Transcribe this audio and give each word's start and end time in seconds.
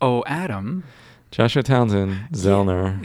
Oh, 0.00 0.22
Adam. 0.26 0.84
Joshua 1.32 1.62
Townsend, 1.62 2.16
Zellner. 2.32 2.96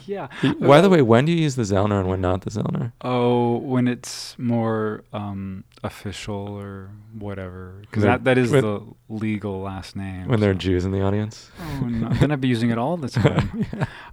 yeah. 0.06 0.28
By 0.60 0.80
the 0.80 0.90
way, 0.90 1.00
when 1.00 1.24
do 1.24 1.32
you 1.32 1.38
use 1.42 1.54
the 1.54 1.62
Zellner 1.62 2.00
and 2.00 2.08
when 2.08 2.20
not 2.20 2.42
the 2.42 2.50
Zellner? 2.50 2.92
Oh, 3.02 3.58
when 3.58 3.86
it's 3.88 4.36
more 4.38 5.04
um, 5.12 5.64
official 5.84 6.48
or 6.48 6.90
whatever, 7.18 7.76
because 7.82 8.02
that, 8.02 8.24
that 8.24 8.36
is 8.36 8.50
when- 8.50 8.62
the 8.62 8.82
legal 9.08 9.60
last 9.60 9.94
name. 9.96 10.26
When 10.28 10.40
there 10.40 10.50
are 10.50 10.54
Jews 10.54 10.84
in 10.84 10.90
the 10.90 11.02
audience? 11.02 11.50
Oh, 11.60 11.86
no. 11.86 12.08
then 12.10 12.32
I'd 12.32 12.40
be 12.40 12.48
using 12.48 12.70
it 12.70 12.78
all 12.78 12.96
the 12.96 13.08
time. 13.20 13.64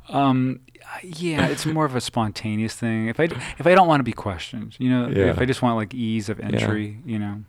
um, 0.10 0.60
yeah, 1.04 1.48
it's 1.48 1.66
more 1.66 1.86
of 1.86 1.96
a 1.96 2.02
spontaneous 2.02 2.76
thing. 2.76 3.08
If 3.08 3.20
I 3.20 3.24
if 3.58 3.66
I 3.68 3.74
don't 3.76 3.88
want 3.88 4.00
to 4.00 4.04
be 4.06 4.14
questioned, 4.14 4.76
you 4.80 4.90
know, 4.90 5.08
Yeah. 5.10 5.32
if 5.32 5.40
I 5.40 5.46
just 5.46 5.62
want 5.62 5.76
like 5.76 5.94
ease 5.94 6.30
of 6.30 6.40
entry, 6.40 7.00
you 7.06 7.18
know. 7.20 7.44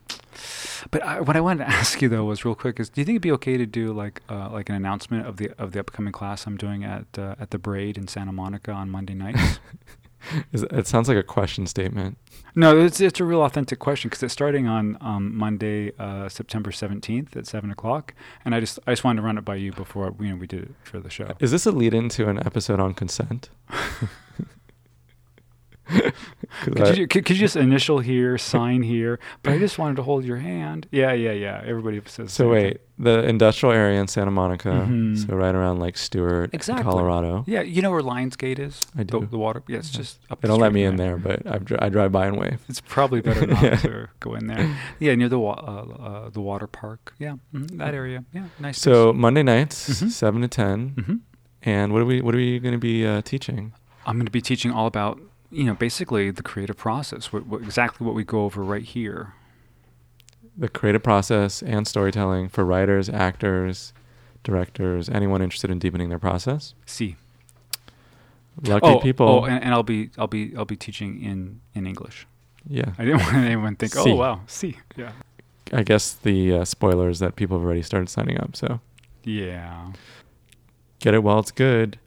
But 0.91 1.03
I, 1.03 1.21
what 1.21 1.37
I 1.37 1.41
wanted 1.41 1.65
to 1.65 1.71
ask 1.81 2.01
you 2.03 2.09
though 2.09 2.25
was 2.25 2.45
real 2.45 2.55
quick 2.55 2.81
is, 2.81 2.89
do 2.89 3.01
you 3.01 3.05
think 3.05 3.15
it'd 3.17 3.23
be 3.23 3.33
okay 3.33 3.57
to 3.57 3.67
do 3.67 3.93
like 3.93 4.23
uh, 4.29 4.49
like 4.51 4.69
an 4.69 4.75
announcement 4.75 5.27
of 5.27 5.37
the 5.37 5.51
of 5.59 5.73
the 5.73 5.81
upcoming 5.81 6.13
class 6.13 6.47
I'm 6.47 6.57
doing 6.57 6.85
at 6.85 7.07
uh, 7.19 7.35
at 7.41 7.51
the 7.51 7.59
Braid 7.59 7.97
in 7.99 8.09
Santa 8.09 8.33
Monica 8.33 8.73
on 8.73 8.91
Monday 8.91 9.15
nights? 9.15 9.61
Is- 10.53 10.65
It 10.65 10.87
sounds 10.87 11.09
like 11.09 11.17
a 11.17 11.23
question 11.23 11.67
statement. 11.67 12.19
no, 12.55 12.79
it's 12.79 13.01
it's 13.01 13.21
a 13.21 13.25
real 13.25 13.43
authentic 13.43 13.79
question 13.79 14.11
because 14.11 14.23
it's 14.23 14.35
starting 14.35 14.67
on 14.67 14.99
um, 15.01 15.35
Monday, 15.35 15.93
uh, 15.99 16.29
September 16.29 16.71
seventeenth 16.73 17.35
at 17.37 17.47
seven 17.47 17.71
o'clock, 17.71 18.13
and 18.45 18.55
I 18.55 18.61
just 18.61 18.79
I 18.87 18.93
just 18.93 19.03
wanted 19.03 19.23
to 19.23 19.27
run 19.27 19.39
it 19.39 19.45
by 19.47 19.55
you 19.55 19.73
before 19.73 20.15
you 20.21 20.29
know 20.29 20.37
we 20.37 20.47
did 20.47 20.63
it 20.65 20.71
for 20.83 21.01
the 21.01 21.09
show. 21.09 21.33
Is 21.41 21.51
this 21.53 21.65
a 21.65 21.73
lead 21.73 21.95
into 21.95 22.29
an 22.29 22.39
episode 22.45 22.81
on 22.81 22.93
consent? 22.93 23.49
'Cause 26.63 26.75
I- 26.77 26.85
Could 26.91 26.99
you, 26.99 27.07
could, 27.09 27.25
could 27.25 27.37
you 27.37 27.41
just 27.41 27.57
initial 27.57 27.99
here, 28.01 28.37
sign 28.39 28.83
here? 28.83 29.19
But 29.43 29.53
I 29.55 29.59
just 29.59 29.79
wanted 29.79 29.97
to 29.97 30.03
hold 30.03 30.25
your 30.25 30.37
hand. 30.39 30.87
Yeah, 30.91 31.13
yeah, 31.13 31.33
yeah. 31.33 31.63
Everybody 31.65 32.01
says. 32.07 32.33
so 32.33 32.51
wait, 32.51 32.79
the 32.99 33.23
industrial 33.29 33.73
area 33.75 34.01
in 34.01 34.09
Santa 34.09 34.31
Monica, 34.31 34.69
Mhm. 34.69 35.27
so 35.27 35.35
right 35.37 35.55
around 35.55 35.79
Lake 35.81 35.97
Stewart, 35.97 36.51
Exactly. 36.53 36.85
Colorado. 36.85 37.45
Yeah, 37.47 37.63
you 37.63 37.83
know 37.83 37.91
where 37.91 38.03
Lionsgate 38.03 38.59
is? 38.59 38.81
I 38.97 39.05
The, 39.05 39.21
do. 39.21 39.27
the 39.31 39.39
water. 39.39 39.63
Yeah, 39.69 39.79
it's 39.79 39.93
Yeah. 39.93 39.99
just 39.99 40.19
up. 40.31 40.41
They 40.41 40.47
the 40.49 40.53
don't 40.55 40.61
let 40.61 40.73
me 40.73 40.85
in 40.85 40.97
there, 40.97 41.17
but 41.17 41.47
I, 41.47 41.59
dri- 41.59 41.79
I 41.81 41.89
drive 41.89 42.13
by 42.13 42.27
and 42.27 42.37
wave. 42.39 42.61
It's 42.69 42.81
probably 42.81 43.21
better 43.21 43.47
not 43.47 43.63
Yeah. 43.63 43.77
to 43.77 44.09
go 44.21 44.35
in 44.35 44.47
there. 44.47 44.77
Yeah, 44.99 45.15
near 45.15 45.29
the 45.29 45.39
wa- 45.39 45.53
uh, 45.55 46.03
uh, 46.03 46.31
the 46.31 46.41
water 46.41 46.67
park. 46.67 47.15
Yeah, 47.19 47.37
mhm, 47.55 47.79
that 47.79 47.95
area. 47.95 48.25
Yeah, 48.33 48.45
nice. 48.59 48.79
So 48.79 49.13
Monday 49.13 49.43
nights, 49.43 49.89
Mhm. 50.03 50.11
seven 50.11 50.43
to 50.43 50.49
10 50.49 50.95
hmm 51.07 51.15
and 51.63 51.93
what 51.93 52.01
are 52.03 52.07
we 52.07 52.21
what 52.23 52.35
are 52.35 52.39
we 52.39 52.59
going 52.59 52.73
to 52.73 52.79
be 52.79 53.07
uh, 53.07 53.21
teaching? 53.23 53.73
I'm 54.07 54.17
going 54.17 54.25
to 54.27 54.33
be 54.33 54.41
teaching 54.41 54.73
all 54.73 54.87
about 54.87 55.21
you 55.51 55.65
know 55.65 55.75
basically 55.75 56.31
the 56.31 56.43
creative 56.43 56.77
process. 56.77 57.33
What, 57.33 57.47
what, 57.47 57.63
exactly 57.63 58.07
what 58.07 58.15
we 58.15 58.25
go 58.25 58.45
over 58.45 58.63
right 58.63 58.85
here. 58.85 59.35
The 60.57 60.69
creative 60.69 61.03
process 61.03 61.63
and 61.63 61.87
storytelling 61.87 62.49
for 62.49 62.65
writers, 62.65 63.09
actors, 63.09 63.93
directors, 64.43 65.09
anyone 65.09 65.43
interested 65.43 65.71
in 65.71 65.79
deepening 65.79 66.09
their 66.09 66.19
process. 66.19 66.75
See. 66.87 67.17
Lucky 68.63 68.87
oh, 68.87 68.99
people. 68.99 69.29
Oh, 69.29 69.45
and, 69.45 69.63
and 69.63 69.73
I'll 69.73 69.83
be 69.83 70.11
I'll 70.19 70.27
be 70.27 70.55
I'll 70.57 70.65
be 70.65 70.77
teaching 70.77 71.23
in 71.23 71.61
in 71.75 71.87
English. 71.87 72.27
yeah, 72.67 72.93
I 72.99 73.05
didn't 73.05 73.21
want 73.25 73.37
anyone 73.37 73.77
to 73.77 73.89
think, 73.89 74.07
oh 74.07 74.15
wow, 74.15 74.43
see, 74.47 74.77
yeah, 74.97 75.13
I 75.73 75.83
guess 75.83 76.13
the 76.13 76.55
uh, 76.55 76.65
spoilers 76.65 77.21
that 77.21 77.37
people 77.37 77.59
have 77.59 77.65
already 77.65 77.83
started 77.83 78.09
signing 78.09 78.39
up. 78.39 78.57
So 78.57 78.81
yeah. 79.25 79.93
get 80.99 81.15
it 81.15 81.23
while 81.23 81.39
it's 81.39 81.53
good. 81.53 81.99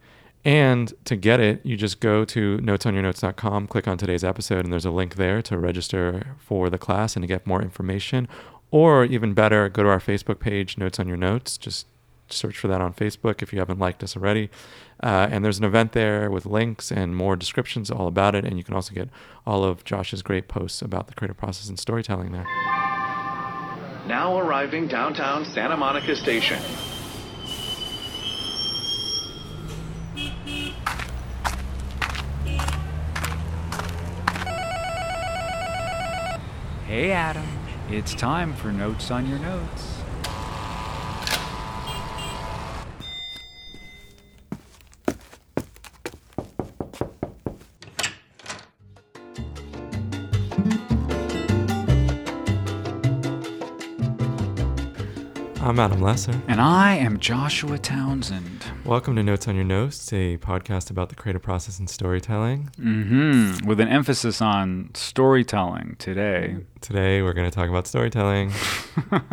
And 0.46 0.94
to 1.06 1.16
get 1.16 1.40
it, 1.40 1.66
you 1.66 1.78
just 1.78 2.02
go 2.02 2.26
to 2.26 2.58
notesonyournotes.com, 2.58 3.68
click 3.68 3.88
on 3.88 3.98
today's 3.98 4.24
episode, 4.24 4.66
and 4.66 4.74
there's 4.74 4.86
a 4.86 4.92
link 4.92 5.16
there 5.16 5.42
to 5.44 5.58
register 5.58 6.36
for 6.38 6.70
the 6.70 6.78
class 6.78 7.16
and 7.16 7.24
to 7.24 7.28
get 7.28 7.48
more 7.48 7.62
information. 7.62 8.28
Or 8.70 9.06
even 9.06 9.34
better, 9.34 9.70
go 9.70 9.84
to 9.84 9.90
our 9.90 10.00
Facebook 10.00 10.40
page, 10.40 10.78
Notes 10.78 11.00
on 11.00 11.08
Your 11.08 11.16
Notes. 11.16 11.58
Just 11.58 11.88
search 12.28 12.58
for 12.58 12.68
that 12.68 12.82
on 12.82 12.94
Facebook 12.94 13.42
if 13.42 13.54
you 13.54 13.60
haven't 13.60 13.80
liked 13.80 14.04
us 14.04 14.18
already. 14.18 14.50
Uh, 15.02 15.28
and 15.30 15.46
there's 15.46 15.60
an 15.60 15.64
event 15.64 15.94
there 15.94 16.30
with 16.30 16.46
links 16.46 16.92
and 16.92 17.16
more 17.16 17.36
descriptions 17.36 17.92
all 17.92 18.08
about 18.08 18.36
it. 18.36 18.44
And 18.44 18.58
you 18.58 18.64
can 18.64 18.74
also 18.74 18.94
get 18.94 19.10
all 19.46 19.64
of 19.64 19.84
Josh's 19.84 20.22
great 20.22 20.48
posts 20.48 20.82
about 20.82 21.08
the 21.08 21.14
creative 21.14 21.38
process 21.38 21.70
and 21.70 21.80
storytelling 21.80 22.32
there. 22.32 22.46
Now 24.08 24.38
arriving 24.38 24.88
downtown 24.88 25.46
Santa 25.46 25.78
Monica 25.78 26.16
Station. 26.16 26.60
Hey 36.94 37.12
Adam, 37.12 37.48
it's 37.90 38.14
time 38.14 38.54
for 38.54 38.72
notes 38.72 39.10
on 39.10 39.28
your 39.28 39.40
notes. 39.40 39.93
I'm 55.64 55.80
Adam 55.80 56.02
Lesser. 56.02 56.42
And 56.50 56.60
I 56.60 56.96
am 56.96 57.20
Joshua 57.20 57.78
Townsend. 57.78 58.66
Welcome 58.84 59.16
to 59.16 59.24
Notes 59.24 59.48
on 59.48 59.56
Your 59.56 59.64
Notes, 59.64 60.12
a 60.12 60.36
podcast 60.40 60.92
about 60.92 61.08
the 61.08 61.16
creative 61.16 61.42
process 61.42 61.80
and 61.80 61.90
storytelling. 61.90 62.70
Mm-hmm. 62.78 63.66
With 63.66 63.80
an 63.80 63.88
emphasis 63.88 64.42
on 64.42 64.92
storytelling 64.94 65.96
today. 66.00 66.58
Today 66.82 67.22
we're 67.22 67.32
going 67.32 67.50
to 67.50 67.56
talk 67.56 67.70
about 67.70 67.88
storytelling. 67.88 68.52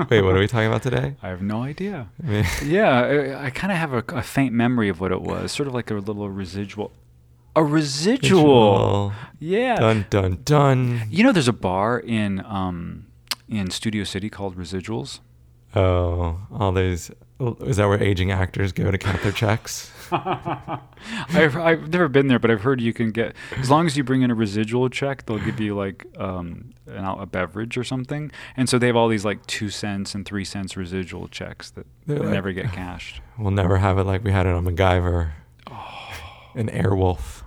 Wait, 0.08 0.22
what 0.22 0.36
are 0.36 0.38
we 0.38 0.46
talking 0.46 0.68
about 0.68 0.84
today? 0.84 1.16
I 1.22 1.30
have 1.30 1.42
no 1.42 1.64
idea. 1.64 2.10
Yeah, 2.62 3.00
I, 3.00 3.46
I 3.46 3.50
kind 3.50 3.72
of 3.72 3.78
have 3.78 3.92
a, 3.92 4.04
a 4.14 4.22
faint 4.22 4.54
memory 4.54 4.88
of 4.88 5.00
what 5.00 5.10
it 5.10 5.22
was, 5.22 5.50
sort 5.50 5.66
of 5.66 5.74
like 5.74 5.90
a 5.90 5.94
little 5.94 6.30
residual. 6.30 6.92
A 7.56 7.64
residual. 7.64 9.12
Yeah. 9.40 9.74
Dun 9.74 10.06
dun 10.08 10.42
dun. 10.44 11.08
You 11.10 11.24
know, 11.24 11.32
there's 11.32 11.48
a 11.48 11.52
bar 11.52 11.98
in 11.98 12.44
um, 12.46 13.08
in 13.48 13.72
Studio 13.72 14.04
City 14.04 14.30
called 14.30 14.56
Residuals. 14.56 15.18
Oh, 15.74 16.38
all 16.52 16.72
these. 16.72 17.10
Is 17.60 17.76
that 17.78 17.86
where 17.88 18.02
aging 18.02 18.30
actors 18.32 18.72
go 18.72 18.90
to 18.90 18.98
count 18.98 19.22
their 19.22 19.32
checks? 19.32 19.90
I've, 20.12 21.56
I've 21.56 21.88
never 21.88 22.08
been 22.08 22.26
there, 22.26 22.38
but 22.38 22.50
I've 22.50 22.60
heard 22.62 22.80
you 22.80 22.92
can 22.92 23.12
get 23.12 23.34
as 23.56 23.70
long 23.70 23.86
as 23.86 23.96
you 23.96 24.04
bring 24.04 24.22
in 24.22 24.30
a 24.30 24.34
residual 24.34 24.88
check, 24.90 25.24
they'll 25.26 25.38
give 25.38 25.60
you 25.60 25.74
like 25.76 26.04
um, 26.18 26.74
an, 26.86 27.04
a 27.04 27.24
beverage 27.26 27.78
or 27.78 27.84
something. 27.84 28.30
And 28.56 28.68
so 28.68 28.78
they 28.78 28.88
have 28.88 28.96
all 28.96 29.08
these 29.08 29.24
like 29.24 29.46
two 29.46 29.70
cents 29.70 30.14
and 30.14 30.26
three 30.26 30.44
cents 30.44 30.76
residual 30.76 31.28
checks 31.28 31.70
that 31.70 31.86
They're 32.06 32.18
like- 32.18 32.28
never 32.28 32.52
get 32.52 32.72
cashed. 32.72 33.20
We'll 33.38 33.52
never 33.52 33.78
have 33.78 33.98
it 33.98 34.04
like 34.04 34.22
we 34.24 34.32
had 34.32 34.46
it 34.46 34.52
on 34.52 34.64
MacGyver. 34.64 35.30
Oh. 35.70 36.12
An 36.56 36.68
Airwolf. 36.68 37.42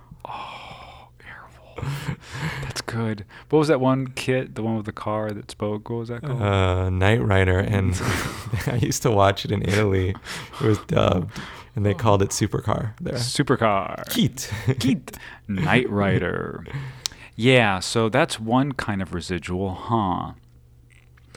That's 2.62 2.80
good. 2.82 3.24
What 3.50 3.58
was 3.58 3.68
that 3.68 3.80
one 3.80 4.08
kit? 4.08 4.54
The 4.54 4.62
one 4.62 4.76
with 4.76 4.86
the 4.86 4.92
car 4.92 5.30
that 5.30 5.50
spoke. 5.50 5.88
What 5.90 5.96
was 5.98 6.08
that 6.08 6.22
called? 6.22 6.40
Uh, 6.40 6.90
Knight 6.90 7.22
Rider, 7.22 7.58
and 7.58 7.94
I 8.66 8.78
used 8.80 9.02
to 9.02 9.10
watch 9.10 9.44
it 9.44 9.52
in 9.52 9.62
Italy. 9.62 10.14
It 10.60 10.66
was 10.66 10.78
dubbed, 10.86 11.32
and 11.76 11.84
they 11.84 11.94
called 11.94 12.22
it 12.22 12.30
Supercar 12.30 12.94
there. 13.00 13.14
Supercar. 13.14 14.08
Keat. 14.10 14.50
Keat. 14.78 15.16
Knight 15.48 15.88
Rider. 15.90 16.64
Yeah, 17.36 17.80
so 17.80 18.08
that's 18.08 18.38
one 18.38 18.72
kind 18.72 19.02
of 19.02 19.12
residual, 19.12 19.74
huh? 19.74 20.32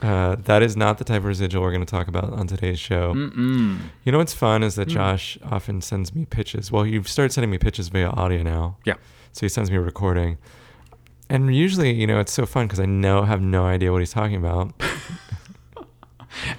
Uh, 0.01 0.35
that 0.35 0.61
is 0.61 0.77
not 0.77 0.99
the 0.99 1.03
type 1.03 1.17
of 1.19 1.25
residual 1.25 1.63
we're 1.63 1.71
going 1.71 1.85
to 1.85 1.89
talk 1.89 2.07
about 2.07 2.31
on 2.31 2.45
today's 2.45 2.79
show. 2.79 3.13
Mm-mm. 3.15 3.79
You 4.03 4.11
know 4.11 4.19
what's 4.19 4.33
fun 4.33 4.61
is 4.61 4.75
that 4.75 4.87
Mm. 4.89 4.91
Josh 4.93 5.37
often 5.43 5.81
sends 5.81 6.13
me 6.13 6.25
pitches. 6.25 6.71
Well, 6.71 6.85
you've 6.85 7.07
started 7.07 7.33
sending 7.33 7.49
me 7.49 7.57
pitches 7.57 7.89
via 7.89 8.09
audio 8.09 8.43
now. 8.43 8.77
Yeah. 8.85 8.93
So 9.33 9.41
he 9.41 9.49
sends 9.49 9.71
me 9.71 9.77
a 9.77 9.81
recording. 9.81 10.37
And 11.29 11.53
usually, 11.55 11.91
you 11.93 12.05
know, 12.07 12.19
it's 12.19 12.31
so 12.31 12.45
fun 12.45 12.67
because 12.67 12.79
I 12.79 12.85
know 12.85 13.23
have 13.23 13.41
no 13.41 13.65
idea 13.65 13.91
what 13.91 13.99
he's 13.99 14.11
talking 14.11 14.35
about. 14.37 14.71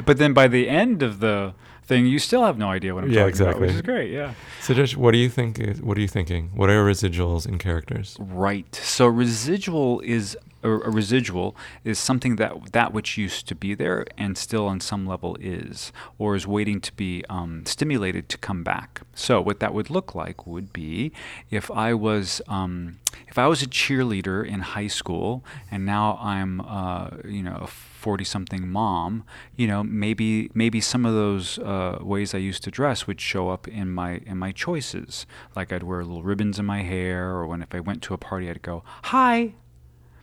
But 0.04 0.18
then 0.18 0.32
by 0.32 0.48
the 0.48 0.68
end 0.68 1.02
of 1.02 1.20
the 1.20 1.54
thing, 1.84 2.06
you 2.06 2.18
still 2.18 2.44
have 2.44 2.58
no 2.58 2.68
idea 2.68 2.94
what 2.94 3.04
I'm 3.04 3.10
Yeah, 3.10 3.26
talking 3.26 3.40
about, 3.42 3.60
which 3.60 3.70
exactly. 3.70 3.76
is 3.76 3.82
great. 3.82 4.12
Yeah. 4.12 4.34
So, 4.60 4.74
Josh, 4.74 4.96
what 4.96 5.12
do 5.12 5.18
you 5.18 5.28
think? 5.28 5.58
Is, 5.60 5.80
what 5.80 5.96
are 5.96 6.00
you 6.00 6.08
thinking? 6.08 6.50
What 6.54 6.68
are 6.68 6.84
residuals 6.84 7.46
in 7.46 7.58
characters? 7.58 8.16
Right. 8.18 8.74
So 8.74 9.06
residual 9.06 10.00
is 10.00 10.36
a, 10.62 10.70
a 10.70 10.90
residual 10.90 11.56
is 11.84 11.98
something 11.98 12.36
that 12.36 12.72
that 12.72 12.92
which 12.92 13.16
used 13.16 13.46
to 13.48 13.54
be 13.54 13.74
there 13.74 14.06
and 14.16 14.36
still 14.36 14.66
on 14.66 14.80
some 14.80 15.06
level 15.06 15.36
is, 15.40 15.92
or 16.18 16.34
is 16.34 16.46
waiting 16.46 16.80
to 16.80 16.92
be 16.94 17.24
um, 17.28 17.64
stimulated 17.66 18.28
to 18.30 18.38
come 18.38 18.64
back. 18.64 19.02
So 19.14 19.40
what 19.40 19.60
that 19.60 19.74
would 19.74 19.90
look 19.90 20.14
like 20.14 20.46
would 20.46 20.72
be 20.72 21.12
if 21.50 21.70
I 21.70 21.94
was 21.94 22.42
um, 22.48 22.98
if 23.26 23.38
I 23.38 23.46
was 23.46 23.62
a 23.62 23.66
cheerleader 23.66 24.46
in 24.46 24.60
high 24.60 24.86
school 24.86 25.44
and 25.70 25.84
now 25.84 26.18
I'm 26.20 26.60
uh, 26.60 27.10
you 27.24 27.42
know 27.42 27.58
a 27.62 27.66
forty 27.66 28.24
something 28.24 28.68
mom, 28.68 29.24
you 29.56 29.66
know 29.66 29.82
maybe 29.82 30.50
maybe 30.54 30.80
some 30.80 31.04
of 31.06 31.14
those 31.14 31.58
uh, 31.58 31.98
ways 32.00 32.34
I 32.34 32.38
used 32.38 32.64
to 32.64 32.70
dress 32.70 33.06
would 33.06 33.20
show 33.20 33.50
up 33.50 33.68
in 33.68 33.90
my 33.90 34.20
in 34.26 34.38
my 34.38 34.52
choices. 34.52 35.26
Like 35.54 35.72
I'd 35.72 35.82
wear 35.82 36.04
little 36.04 36.22
ribbons 36.22 36.58
in 36.58 36.66
my 36.66 36.82
hair, 36.82 37.30
or 37.30 37.46
when 37.46 37.62
if 37.62 37.74
I 37.74 37.80
went 37.80 38.02
to 38.02 38.14
a 38.14 38.18
party, 38.18 38.50
I'd 38.50 38.62
go 38.62 38.82
hi. 39.04 39.54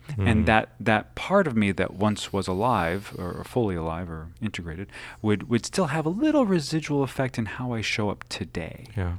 Mm. 0.08 0.28
and 0.30 0.46
that 0.46 0.68
that 0.78 1.14
part 1.16 1.46
of 1.48 1.56
me 1.56 1.72
that 1.72 1.94
once 1.94 2.32
was 2.32 2.46
alive 2.48 3.12
or 3.18 3.42
fully 3.44 3.74
alive 3.74 4.08
or 4.08 4.28
integrated 4.40 4.88
would 5.20 5.48
would 5.50 5.66
still 5.66 5.86
have 5.86 6.06
a 6.06 6.10
little 6.24 6.46
residual 6.46 7.02
effect 7.02 7.38
in 7.38 7.46
how 7.46 7.72
I 7.74 7.80
show 7.82 8.08
up 8.10 8.24
today. 8.28 8.86
Yeah. 8.96 9.16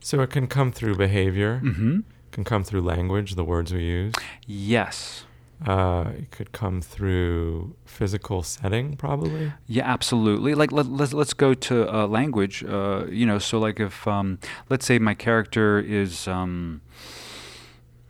So 0.00 0.20
it 0.22 0.30
can 0.30 0.46
come 0.46 0.70
through 0.72 0.94
behavior, 0.96 1.60
Mm-hmm. 1.64 2.00
can 2.32 2.44
come 2.44 2.62
through 2.64 2.82
language, 2.82 3.34
the 3.34 3.44
words 3.44 3.72
we 3.72 3.82
use. 3.82 4.14
Yes. 4.46 5.24
Uh, 5.66 6.12
it 6.16 6.30
could 6.30 6.52
come 6.52 6.80
through 6.80 7.74
physical 7.84 8.42
setting, 8.42 8.96
probably. 8.96 9.52
Yeah, 9.66 9.84
absolutely. 9.92 10.54
Like 10.54 10.72
let, 10.72 10.86
let's 10.86 11.12
let's 11.12 11.34
go 11.34 11.52
to 11.68 11.74
uh, 11.94 12.06
language. 12.06 12.64
Uh, 12.64 13.04
you 13.10 13.26
know, 13.26 13.38
so 13.38 13.58
like 13.58 13.78
if 13.78 14.06
um, 14.06 14.38
let's 14.70 14.86
say 14.86 14.98
my 14.98 15.12
character 15.12 15.78
is 15.78 16.26
um, 16.26 16.80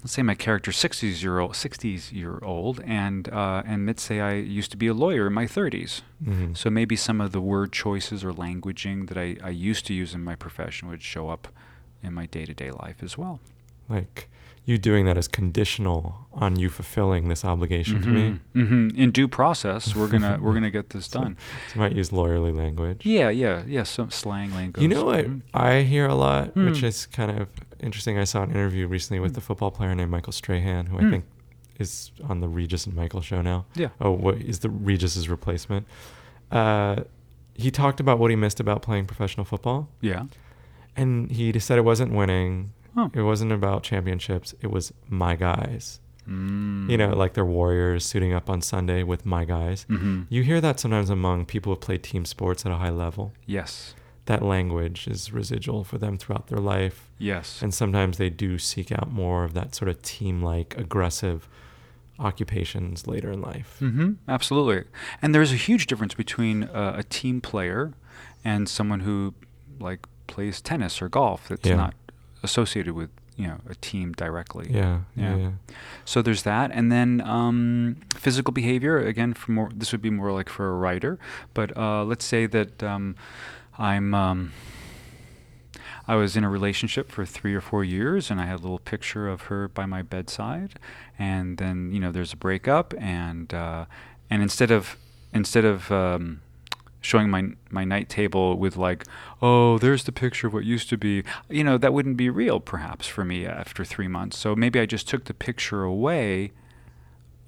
let's 0.02 0.12
say 0.12 0.22
my 0.22 0.34
character 0.34 0.72
sixties 0.72 1.22
year 1.22 1.38
old 1.38 1.56
sixties 1.56 2.12
year 2.12 2.38
old, 2.42 2.80
and 2.84 3.28
uh, 3.28 3.62
and 3.66 3.86
let's 3.86 4.02
say 4.02 4.20
I 4.20 4.34
used 4.34 4.70
to 4.72 4.76
be 4.76 4.86
a 4.86 4.94
lawyer 4.94 5.26
in 5.26 5.32
my 5.32 5.46
30s. 5.46 6.02
Mhm. 6.24 6.56
So 6.56 6.70
maybe 6.70 6.96
some 6.96 7.20
of 7.20 7.32
the 7.32 7.40
word 7.40 7.72
choices 7.72 8.24
or 8.24 8.32
languaging 8.32 9.08
that 9.08 9.18
I, 9.18 9.36
I 9.42 9.50
used 9.50 9.86
to 9.86 9.94
use 9.94 10.14
in 10.14 10.22
my 10.24 10.34
profession 10.36 10.88
would 10.88 11.02
show 11.02 11.28
up 11.28 11.48
in 12.02 12.12
my 12.14 12.26
day 12.26 12.44
to 12.46 12.54
day 12.54 12.70
life 12.70 13.02
as 13.02 13.16
well. 13.18 13.40
like 13.88 14.28
you 14.66 14.78
doing 14.78 15.04
that 15.06 15.16
as 15.16 15.26
conditional 15.26 16.28
on 16.32 16.56
you 16.58 16.68
fulfilling 16.68 17.28
this 17.28 17.44
obligation 17.44 18.00
to 18.02 18.08
me. 18.08 18.38
hmm 18.52 18.88
In 18.94 19.10
due 19.10 19.26
process, 19.28 19.96
we're 19.96 20.06
gonna 20.08 20.38
we're 20.42 20.54
gonna 20.54 20.70
get 20.70 20.90
this 20.90 21.08
done. 21.08 21.36
So 21.68 21.74
you 21.76 21.80
might 21.80 21.92
use 21.96 22.10
lawyerly 22.10 22.54
language. 22.56 23.04
Yeah, 23.04 23.30
yeah, 23.30 23.62
yeah. 23.66 23.82
Some 23.84 24.10
slang 24.10 24.54
language. 24.54 24.82
You 24.82 24.88
know 24.88 25.04
what 25.04 25.26
Mhm. 25.26 25.42
I 25.54 25.82
hear 25.82 26.06
a 26.06 26.14
lot, 26.14 26.54
which 26.54 26.80
Hmm. 26.80 26.86
is 26.86 27.06
kind 27.06 27.30
of 27.32 27.48
interesting. 27.80 28.18
I 28.18 28.24
saw 28.24 28.42
an 28.42 28.50
interview 28.50 28.86
recently 28.86 29.18
with 29.20 29.32
Hmm. 29.32 29.38
a 29.38 29.40
football 29.40 29.70
player 29.70 29.94
named 29.94 30.10
Michael 30.10 30.32
Strahan, 30.32 30.86
who 30.86 30.98
I 30.98 31.02
Hmm. 31.02 31.10
think 31.10 31.24
is 31.78 32.12
on 32.28 32.40
the 32.40 32.48
Regis 32.48 32.86
and 32.86 32.94
Michael 32.94 33.22
show 33.22 33.40
now. 33.42 33.64
Yeah. 33.74 33.88
Oh, 34.00 34.10
what 34.12 34.36
is 34.36 34.58
the 34.60 34.68
Regis's 34.70 35.28
replacement? 35.28 35.86
Uh, 36.52 36.96
he 37.54 37.70
talked 37.70 37.98
about 38.00 38.18
what 38.18 38.30
he 38.30 38.36
missed 38.36 38.60
about 38.60 38.82
playing 38.82 39.06
professional 39.06 39.44
football, 39.44 39.88
Yeah. 40.00 40.24
and 40.96 41.30
he 41.30 41.58
said 41.58 41.78
it 41.78 41.84
wasn't 41.84 42.12
winning. 42.12 42.72
Huh. 42.94 43.08
It 43.14 43.22
wasn't 43.22 43.52
about 43.52 43.82
championships. 43.82 44.54
It 44.60 44.70
was 44.70 44.92
my 45.08 45.36
guys. 45.36 46.00
Mm. 46.28 46.88
You 46.90 46.96
know, 46.98 47.10
like 47.10 47.34
they're 47.34 47.44
warriors 47.44 48.04
suiting 48.04 48.32
up 48.32 48.48
on 48.50 48.60
Sunday 48.60 49.02
with 49.02 49.24
my 49.26 49.44
guys. 49.44 49.84
hmm 49.88 50.22
You 50.28 50.42
hear 50.42 50.60
that 50.60 50.78
sometimes 50.78 51.10
among 51.10 51.46
people 51.46 51.72
who 51.72 51.78
play 51.80 51.98
team 51.98 52.24
sports 52.24 52.64
at 52.66 52.72
a 52.72 52.76
high 52.76 52.90
level. 52.90 53.32
Yes. 53.46 53.94
That 54.26 54.42
language 54.42 55.08
is 55.08 55.32
residual 55.32 55.82
for 55.82 55.98
them 55.98 56.16
throughout 56.18 56.46
their 56.48 56.58
life. 56.60 57.10
Yes. 57.18 57.62
And 57.62 57.72
sometimes 57.74 58.18
they 58.18 58.30
do 58.30 58.58
seek 58.58 58.92
out 58.92 59.10
more 59.10 59.44
of 59.44 59.54
that 59.54 59.74
sort 59.74 59.88
of 59.88 60.02
team 60.02 60.42
like 60.42 60.76
aggressive 60.78 61.48
occupations 62.18 63.06
later 63.06 63.32
in 63.32 63.40
life. 63.40 63.76
hmm 63.78 64.12
Absolutely. 64.28 64.84
And 65.22 65.34
there's 65.34 65.52
a 65.52 65.56
huge 65.56 65.86
difference 65.86 66.14
between 66.14 66.64
uh, 66.64 66.94
a 66.98 67.02
team 67.02 67.40
player 67.40 67.92
and 68.44 68.68
someone 68.68 69.00
who 69.00 69.34
like 69.80 70.06
plays 70.26 70.60
tennis 70.60 71.00
or 71.02 71.08
golf 71.08 71.48
that's 71.48 71.66
Yeah. 71.68 71.76
not 71.76 71.94
associated 72.42 72.94
with 72.94 73.10
you 73.36 73.46
know 73.46 73.60
a 73.68 73.74
team 73.76 74.12
directly. 74.12 74.68
Yeah, 74.70 75.00
yeah, 75.16 75.36
Yeah. 75.36 75.50
So 76.04 76.22
there's 76.22 76.42
that, 76.42 76.70
and 76.72 76.92
then 76.92 77.20
um, 77.22 77.96
physical 78.14 78.52
behavior. 78.52 78.98
Again, 78.98 79.34
for 79.34 79.52
more, 79.52 79.70
this 79.74 79.92
would 79.92 80.02
be 80.02 80.10
more 80.10 80.32
like 80.32 80.48
for 80.48 80.68
a 80.70 80.74
writer. 80.74 81.18
But 81.54 81.76
uh, 81.76 82.04
let's 82.04 82.24
say 82.24 82.46
that 82.46 82.82
um, 82.82 83.16
I'm. 83.78 84.14
Um, 84.14 84.52
I 86.08 86.16
was 86.16 86.36
in 86.36 86.42
a 86.42 86.50
relationship 86.50 87.12
for 87.12 87.24
three 87.24 87.54
or 87.54 87.60
four 87.60 87.84
years, 87.84 88.32
and 88.32 88.40
I 88.40 88.46
had 88.46 88.58
a 88.58 88.62
little 88.62 88.80
picture 88.80 89.28
of 89.28 89.42
her 89.42 89.68
by 89.68 89.86
my 89.86 90.02
bedside. 90.02 90.72
And 91.16 91.56
then 91.58 91.92
you 91.92 92.00
know, 92.00 92.10
there's 92.10 92.32
a 92.32 92.36
breakup, 92.36 92.94
and 92.98 93.54
uh, 93.54 93.84
and 94.28 94.42
instead 94.42 94.72
of 94.72 94.96
instead 95.32 95.64
of 95.64 95.92
um, 95.92 96.40
showing 97.00 97.30
my 97.30 97.50
my 97.70 97.84
night 97.84 98.08
table 98.08 98.56
with 98.58 98.76
like, 98.76 99.04
oh, 99.40 99.78
there's 99.78 100.04
the 100.04 100.12
picture 100.12 100.46
of 100.46 100.52
what 100.52 100.64
used 100.64 100.88
to 100.90 100.96
be, 100.96 101.22
you 101.48 101.64
know, 101.64 101.78
that 101.78 101.92
wouldn't 101.92 102.16
be 102.16 102.28
real 102.30 102.60
perhaps 102.60 103.06
for 103.06 103.24
me 103.24 103.46
after 103.46 103.84
three 103.84 104.08
months. 104.08 104.38
So 104.38 104.54
maybe 104.54 104.78
I 104.80 104.86
just 104.86 105.08
took 105.08 105.24
the 105.24 105.34
picture 105.34 105.82
away, 105.82 106.52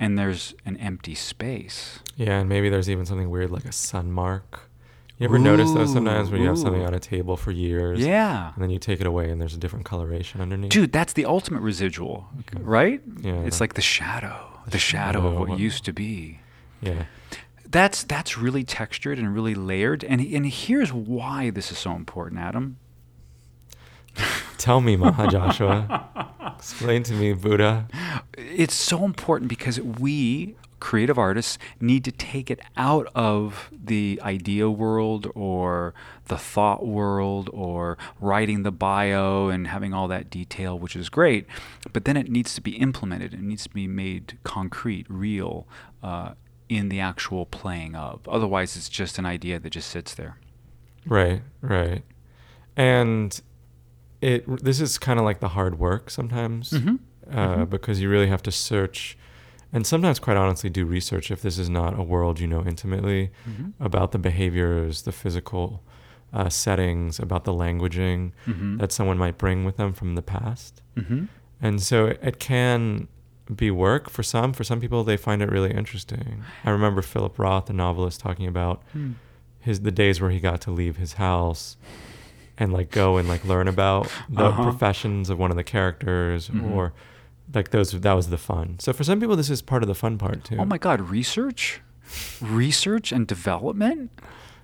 and 0.00 0.18
there's 0.18 0.54
an 0.64 0.76
empty 0.78 1.14
space. 1.14 2.00
Yeah, 2.16 2.40
and 2.40 2.48
maybe 2.48 2.68
there's 2.68 2.88
even 2.90 3.06
something 3.06 3.30
weird 3.30 3.50
like 3.50 3.64
a 3.64 3.72
sun 3.72 4.10
mark. 4.12 4.68
You 5.18 5.26
ever 5.28 5.38
notice 5.38 5.70
those 5.72 5.92
sometimes 5.92 6.30
when 6.30 6.40
you 6.40 6.48
have 6.48 6.58
something 6.58 6.82
on 6.84 6.94
a 6.94 6.98
table 6.98 7.36
for 7.36 7.52
years? 7.52 8.00
Yeah. 8.00 8.52
And 8.54 8.62
then 8.62 8.70
you 8.70 8.80
take 8.80 9.00
it 9.00 9.06
away 9.06 9.30
and 9.30 9.40
there's 9.40 9.54
a 9.54 9.58
different 9.58 9.84
coloration 9.84 10.40
underneath. 10.40 10.72
Dude, 10.72 10.90
that's 10.90 11.12
the 11.12 11.26
ultimate 11.26 11.60
residual, 11.60 12.26
right? 12.58 13.00
Yeah. 13.20 13.34
It's 13.42 13.60
like 13.60 13.74
the 13.74 13.82
shadow, 13.82 14.58
the, 14.64 14.72
The 14.72 14.78
shadow, 14.78 15.18
of 15.20 15.34
shadow. 15.34 15.50
what 15.50 15.58
used 15.60 15.84
to 15.84 15.92
be. 15.92 16.40
Yeah. 16.80 17.04
That's 17.72 18.04
that's 18.04 18.38
really 18.38 18.64
textured 18.64 19.18
and 19.18 19.34
really 19.34 19.54
layered. 19.54 20.04
And 20.04 20.20
and 20.20 20.46
here's 20.46 20.92
why 20.92 21.50
this 21.50 21.72
is 21.72 21.78
so 21.78 21.92
important, 21.92 22.40
Adam. 22.40 22.76
Tell 24.58 24.80
me, 24.80 24.96
Maha 24.96 25.26
Joshua. 25.28 26.54
Explain 26.58 27.02
to 27.04 27.14
me, 27.14 27.32
Buddha. 27.32 27.88
It's 28.36 28.74
so 28.74 29.04
important 29.04 29.48
because 29.48 29.80
we 29.80 30.54
creative 30.82 31.16
artists 31.16 31.58
need 31.80 32.04
to 32.04 32.10
take 32.10 32.50
it 32.50 32.58
out 32.76 33.06
of 33.14 33.70
the 33.72 34.20
idea 34.24 34.68
world 34.68 35.30
or 35.36 35.94
the 36.26 36.36
thought 36.36 36.84
world 36.84 37.48
or 37.52 37.96
writing 38.20 38.64
the 38.64 38.72
bio 38.72 39.48
and 39.48 39.68
having 39.68 39.94
all 39.94 40.08
that 40.08 40.28
detail, 40.28 40.76
which 40.76 40.96
is 40.96 41.08
great. 41.08 41.46
But 41.92 42.04
then 42.04 42.16
it 42.16 42.28
needs 42.28 42.52
to 42.54 42.60
be 42.60 42.72
implemented. 42.72 43.32
It 43.32 43.42
needs 43.42 43.62
to 43.62 43.70
be 43.70 43.86
made 43.86 44.38
concrete, 44.42 45.06
real, 45.08 45.68
uh, 46.02 46.32
in 46.76 46.88
the 46.88 47.00
actual 47.00 47.44
playing 47.46 47.94
of. 47.94 48.26
Otherwise, 48.28 48.76
it's 48.76 48.88
just 48.88 49.18
an 49.18 49.26
idea 49.26 49.58
that 49.58 49.70
just 49.70 49.88
sits 49.90 50.14
there. 50.14 50.36
Right, 51.06 51.42
right. 51.60 52.02
And 52.76 53.40
it 54.20 54.44
this 54.64 54.80
is 54.80 54.98
kind 54.98 55.18
of 55.18 55.24
like 55.24 55.40
the 55.40 55.48
hard 55.48 55.78
work 55.78 56.08
sometimes 56.10 56.70
Mhm. 56.70 56.98
uh, 57.30 57.56
Mhm. 57.56 57.70
because 57.70 58.00
you 58.00 58.08
really 58.08 58.28
have 58.28 58.42
to 58.44 58.52
search 58.52 59.18
and 59.72 59.86
sometimes 59.86 60.18
quite 60.18 60.36
honestly 60.36 60.70
do 60.70 60.84
research 60.84 61.30
if 61.30 61.40
this 61.42 61.58
is 61.58 61.68
not 61.68 61.98
a 61.98 62.02
world 62.02 62.38
you 62.38 62.46
know 62.46 62.62
intimately 62.64 63.30
Mhm. 63.48 63.72
about 63.80 64.12
the 64.12 64.18
behaviors, 64.18 65.02
the 65.02 65.12
physical 65.12 65.82
uh, 66.34 66.48
settings, 66.48 67.18
about 67.18 67.44
the 67.44 67.52
languaging 67.52 68.32
Mhm. 68.46 68.78
that 68.78 68.90
someone 68.90 69.18
might 69.18 69.36
bring 69.36 69.64
with 69.66 69.76
them 69.76 69.92
from 69.92 70.14
the 70.14 70.22
past. 70.22 70.80
Mm-hmm. 70.96 71.24
And 71.60 71.82
so 71.82 72.06
it, 72.06 72.18
it 72.22 72.38
can 72.38 73.08
be 73.56 73.70
work 73.70 74.10
for 74.10 74.22
some. 74.22 74.52
For 74.52 74.64
some 74.64 74.80
people, 74.80 75.04
they 75.04 75.16
find 75.16 75.42
it 75.42 75.50
really 75.50 75.70
interesting. 75.72 76.42
I 76.64 76.70
remember 76.70 77.02
Philip 77.02 77.38
Roth, 77.38 77.66
the 77.66 77.72
novelist, 77.72 78.20
talking 78.20 78.46
about 78.46 78.82
Hmm. 78.92 79.12
his 79.60 79.80
the 79.80 79.90
days 79.92 80.20
where 80.20 80.30
he 80.30 80.40
got 80.40 80.60
to 80.62 80.70
leave 80.70 80.96
his 80.96 81.14
house 81.14 81.76
and 82.58 82.72
like 82.72 82.90
go 82.90 83.16
and 83.16 83.28
like 83.28 83.44
learn 83.44 83.68
about 83.68 84.10
the 84.28 84.44
Uh-huh. 84.46 84.62
professions 84.64 85.30
of 85.30 85.38
one 85.38 85.50
of 85.50 85.56
the 85.56 85.64
characters 85.64 86.48
Mhm. 86.48 86.70
or 86.72 86.92
like 87.54 87.70
those 87.70 87.92
that 87.92 88.12
was 88.14 88.28
the 88.30 88.38
fun. 88.38 88.76
So 88.78 88.92
for 88.92 89.04
some 89.04 89.20
people, 89.20 89.36
this 89.36 89.50
is 89.50 89.62
part 89.62 89.82
of 89.82 89.86
the 89.88 89.94
fun 89.94 90.18
part 90.18 90.44
too. 90.44 90.56
Oh 90.58 90.64
my 90.64 90.78
God, 90.78 91.00
research? 91.00 91.80
research 92.40 93.10
and 93.12 93.26
development? 93.26 94.10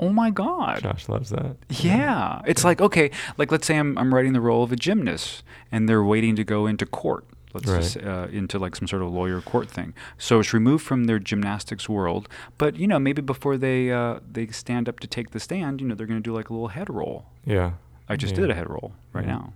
Oh 0.00 0.10
my 0.10 0.30
God. 0.30 0.82
Josh 0.82 1.08
loves 1.08 1.30
that. 1.30 1.56
Yeah. 1.70 2.40
It's 2.46 2.62
like, 2.64 2.80
okay, 2.80 3.10
like 3.36 3.50
let's 3.50 3.66
say 3.66 3.76
I'm, 3.78 3.96
I'm 3.98 4.14
writing 4.14 4.32
the 4.32 4.40
role 4.40 4.62
of 4.62 4.70
a 4.70 4.76
gymnast 4.76 5.42
and 5.72 5.88
they're 5.88 6.04
waiting 6.04 6.36
to 6.36 6.44
go 6.44 6.66
into 6.66 6.86
court. 6.86 7.24
Let's 7.54 7.66
just, 7.66 7.96
uh, 7.96 8.26
into 8.30 8.58
like 8.58 8.76
some 8.76 8.86
sort 8.86 9.02
of 9.02 9.10
lawyer 9.10 9.40
court 9.40 9.70
thing. 9.70 9.94
So 10.18 10.40
it's 10.40 10.52
removed 10.52 10.84
from 10.84 11.04
their 11.04 11.18
gymnastics 11.18 11.88
world. 11.88 12.28
But, 12.58 12.76
you 12.76 12.86
know, 12.86 12.98
maybe 12.98 13.22
before 13.22 13.56
they 13.56 13.90
uh, 13.90 14.20
they 14.30 14.46
stand 14.48 14.88
up 14.88 15.00
to 15.00 15.06
take 15.06 15.30
the 15.30 15.40
stand, 15.40 15.80
you 15.80 15.86
know, 15.88 15.94
they're 15.94 16.06
going 16.06 16.22
to 16.22 16.30
do 16.30 16.34
like 16.34 16.50
a 16.50 16.52
little 16.52 16.68
head 16.68 16.88
roll. 16.90 17.26
Yeah. 17.44 17.72
I 18.08 18.16
just 18.16 18.34
Yeah. 18.34 18.42
did 18.42 18.50
a 18.50 18.54
head 18.54 18.68
roll 18.68 18.92
right 19.12 19.24
Yeah. 19.24 19.32
now. 19.36 19.52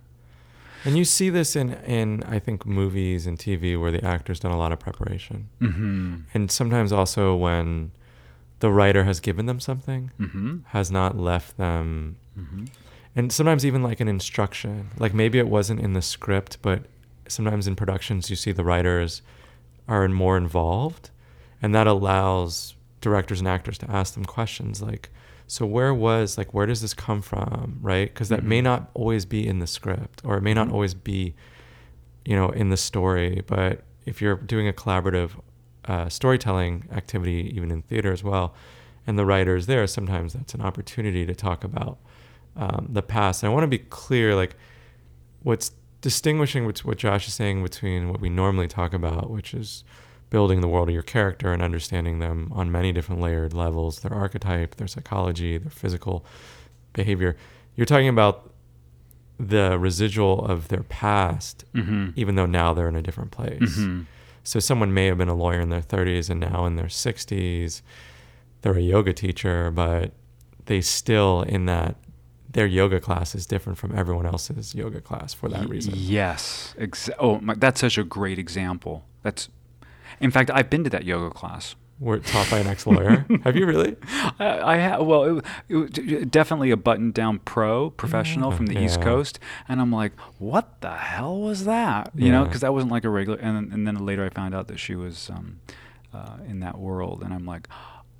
And 0.85 0.97
you 0.97 1.05
see 1.05 1.29
this 1.29 1.55
in 1.55 1.73
in 1.85 2.23
I 2.23 2.39
think 2.39 2.65
movies 2.65 3.25
and 3.27 3.37
TV 3.37 3.79
where 3.79 3.91
the 3.91 4.03
actor's 4.03 4.39
done 4.39 4.51
a 4.51 4.57
lot 4.57 4.71
of 4.71 4.79
preparation. 4.79 5.47
Mm-hmm. 5.61 6.15
and 6.33 6.51
sometimes 6.51 6.91
also 6.91 7.35
when 7.35 7.91
the 8.59 8.69
writer 8.71 9.03
has 9.03 9.19
given 9.19 9.45
them 9.45 9.59
something 9.59 10.11
Mm-hmm. 10.19 10.57
has 10.67 10.89
not 10.91 11.17
left 11.17 11.57
them 11.57 12.15
Mm-hmm. 12.39 12.65
and 13.15 13.31
sometimes 13.31 13.63
even 13.65 13.81
like 13.83 13.99
an 14.01 14.07
instruction 14.07 14.89
like 14.97 15.13
maybe 15.13 15.37
it 15.39 15.47
wasn't 15.47 15.79
in 15.79 15.93
the 15.93 16.01
script 16.01 16.57
but 16.61 16.79
sometimes 17.27 17.67
in 17.67 17.75
productions 17.75 18.29
you 18.29 18.35
see 18.35 18.51
the 18.51 18.63
writers 18.63 19.21
are 19.87 20.07
more 20.07 20.37
involved 20.37 21.09
and 21.61 21.73
that 21.75 21.87
allows 21.87 22.75
directors 23.01 23.39
and 23.39 23.47
actors 23.47 23.77
to 23.77 23.89
ask 23.91 24.13
them 24.13 24.25
questions 24.25 24.81
like 24.81 25.09
so 25.47 25.65
where 25.65 25.93
was 25.93 26.37
like 26.37 26.53
where 26.53 26.65
does 26.65 26.81
this 26.81 26.93
come 26.93 27.21
from 27.21 27.77
right 27.81 28.13
because 28.13 28.29
that 28.29 28.43
may 28.43 28.59
Mhm. 28.59 28.63
not 28.63 28.89
always 28.93 29.25
be 29.25 29.45
in 29.47 29.59
the 29.59 29.67
script 29.67 30.21
or 30.23 30.37
it 30.37 30.41
may 30.41 30.53
not 30.53 30.67
Mhm. 30.69 30.73
always 30.73 30.93
be 30.93 31.33
you 32.25 32.35
know 32.35 32.49
in 32.49 32.69
the 32.69 32.77
story 32.77 33.41
but 33.47 33.83
if 34.05 34.21
you're 34.21 34.35
doing 34.35 34.67
a 34.67 34.73
collaborative 34.73 35.31
uh, 35.85 36.07
storytelling 36.07 36.87
activity 36.93 37.51
even 37.53 37.69
in 37.71 37.81
theater 37.81 38.13
as 38.13 38.23
well 38.23 38.53
and 39.05 39.19
the 39.19 39.25
writer 39.25 39.55
is 39.57 39.65
there 39.65 39.85
sometimes 39.85 40.31
that's 40.33 40.53
an 40.53 40.61
opportunity 40.61 41.25
to 41.25 41.35
talk 41.35 41.65
about 41.65 41.97
um, 42.55 42.87
the 42.89 43.01
past 43.01 43.43
and 43.43 43.49
i 43.49 43.53
want 43.53 43.63
to 43.63 43.67
be 43.67 43.79
clear 43.79 44.33
like 44.33 44.55
what's 45.41 45.71
distinguishing 46.03 46.65
what 46.65 46.97
josh 46.97 47.27
is 47.27 47.33
saying 47.33 47.63
between 47.63 48.09
what 48.09 48.19
we 48.21 48.29
normally 48.29 48.67
talk 48.67 48.93
about 48.93 49.29
which 49.29 49.53
is 49.53 49.83
building 50.29 50.59
the 50.61 50.67
world 50.67 50.89
of 50.89 50.93
your 50.93 51.01
character 51.03 51.53
and 51.53 51.61
understanding 51.61 52.19
them 52.19 52.51
on 52.53 52.71
many 52.71 52.91
different 52.91 53.21
layered 53.21 53.53
levels 53.53 53.99
their 53.99 54.13
archetype, 54.13 54.75
their 54.75 54.87
psychology, 54.87 55.59
their 55.59 55.69
physical 55.69 56.25
behavior. 56.93 57.37
You're 57.75 57.85
talking 57.85 58.09
about 58.09 58.49
the 59.39 59.77
residual 59.77 60.43
of 60.45 60.67
their 60.69 60.83
past, 60.83 61.65
Mm-hmm. 61.75 62.09
even 62.15 62.33
though 62.35 62.47
now 62.47 62.73
they're 62.73 62.89
in 62.89 62.95
a 62.95 63.01
different 63.01 63.29
place. 63.31 63.77
Mhm. 63.77 64.05
So 64.43 64.59
someone 64.59 64.91
may 64.93 65.05
have 65.05 65.17
been 65.19 65.29
a 65.29 65.35
lawyer 65.35 65.61
in 65.61 65.69
their 65.69 65.81
30s 65.81 66.29
and 66.31 66.39
now 66.39 66.65
in 66.65 66.75
their 66.77 66.89
60s, 66.89 67.81
they're 68.61 68.75
a 68.77 68.81
yoga 68.81 69.13
teacher, 69.13 69.69
but 69.71 70.13
they 70.65 70.81
still 70.81 71.43
in 71.43 71.65
that 71.67 71.95
their 72.53 72.65
yoga 72.65 72.99
class 72.99 73.35
is 73.35 73.45
different 73.45 73.77
from 73.77 73.95
everyone 73.97 74.25
else's 74.25 74.73
yoga 74.73 75.01
class 75.01 75.33
for 75.33 75.49
that 75.49 75.67
reason. 75.67 75.93
Yes. 75.95 76.73
Ex- 76.77 77.09
oh, 77.19 77.39
my, 77.39 77.55
that's 77.55 77.81
such 77.81 77.97
a 77.97 78.03
great 78.03 78.39
example. 78.39 79.05
That's, 79.23 79.49
in 80.19 80.31
fact, 80.31 80.49
I've 80.53 80.69
been 80.69 80.83
to 80.83 80.89
that 80.91 81.03
yoga 81.03 81.29
class. 81.31 81.75
We're 81.99 82.19
taught 82.19 82.49
by 82.49 82.59
an 82.59 82.67
ex-lawyer. 82.67 83.25
have 83.43 83.55
you 83.55 83.65
really? 83.65 83.95
I, 84.39 84.75
I 84.75 84.79
ha- 84.79 85.01
well, 85.01 85.37
it, 85.37 85.45
it, 85.69 85.75
was 85.75 85.89
definitely 86.25 86.71
a 86.71 86.77
button-down 86.77 87.39
pro 87.39 87.91
professional 87.91 88.51
Yeah. 88.51 88.57
from 88.57 88.65
the 88.65 88.83
East 88.83 89.01
Coast, 89.01 89.39
and 89.69 89.79
I'm 89.79 89.91
like, 89.91 90.11
what 90.37 90.81
the 90.81 90.91
hell 90.91 91.39
was 91.39 91.65
that? 91.65 92.11
You 92.15 92.31
know, 92.31 92.45
because 92.45 92.61
that 92.61 92.73
wasn't 92.73 92.91
like 92.91 93.05
a 93.05 93.09
regular. 93.09 93.39
And 93.39 93.71
and 93.71 93.87
then 93.87 94.05
later 94.05 94.25
I 94.25 94.29
found 94.29 94.53
out 94.53 94.67
that 94.67 94.79
she 94.79 94.95
was 94.95 95.29
um, 95.29 95.61
uh, 96.13 96.37
in 96.47 96.59
that 96.59 96.77
world, 96.77 97.21
and 97.23 97.33
I'm 97.33 97.45
like, 97.45 97.67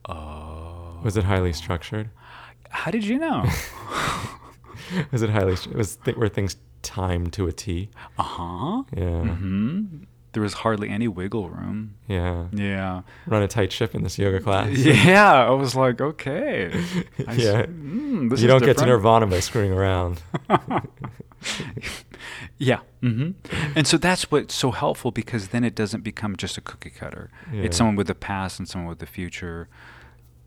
oh. 0.08 1.00
Was 1.04 1.18
it 1.18 1.26
highly 1.26 1.52
structured? 1.52 2.10
How 2.70 2.92
did 2.92 3.06
you 3.06 3.18
know? 3.20 3.46
Was 5.12 5.22
it 5.22 5.30
highly? 5.30 5.56
Was 5.74 5.96
th- 5.98 6.18
were 6.18 6.30
things 6.30 6.58
timed 6.82 7.34
to 7.34 7.48
a 7.48 7.52
T? 7.52 7.90
uh 8.18 8.24
huh. 8.24 8.84
Yeah, 8.96 9.22
hmm 9.22 9.86
There 10.34 10.44
was 10.44 10.54
hardly 10.54 10.90
any 10.90 11.08
wiggle 11.08 11.50
room. 11.50 11.96
yeah. 12.08 12.48
Yeah. 12.52 13.02
Run 13.28 13.42
a 13.44 13.48
tight 13.48 13.72
ship 13.72 13.96
in 13.96 14.04
this 14.04 14.18
yoga 14.20 14.40
class. 14.40 14.70
Yeah, 14.78 15.46
I 15.48 15.52
was 15.52 15.76
like, 15.76 16.02
okay. 16.02 16.72
I 17.28 17.34
s- 17.34 17.38
Yeah. 17.40 17.66
mm, 17.66 18.30
this 18.30 18.42
you 18.42 18.48
don't 18.48 18.64
get 18.64 18.78
to 18.80 18.86
nirvana 18.86 19.28
by 19.28 19.40
screwing 19.40 19.72
around. 19.72 20.22
Yeah. 22.58 22.80
hmm 23.02 23.32
And 23.76 23.86
so 23.88 23.98
that's 23.98 24.32
what's 24.32 24.54
so 24.56 24.72
helpful 24.72 25.12
because 25.12 25.50
then 25.50 25.64
it 25.64 25.76
doesn't 25.76 26.02
become 26.04 26.36
just 26.38 26.58
a 26.58 26.62
cookie 26.62 26.90
cutter. 26.90 27.30
Yeah. 27.52 27.64
It's 27.64 27.78
someone 27.78 27.96
with 27.96 28.08
the 28.08 28.16
past 28.16 28.60
and 28.60 28.68
someone 28.68 28.90
with 28.90 29.00
the 29.00 29.06
future. 29.06 29.68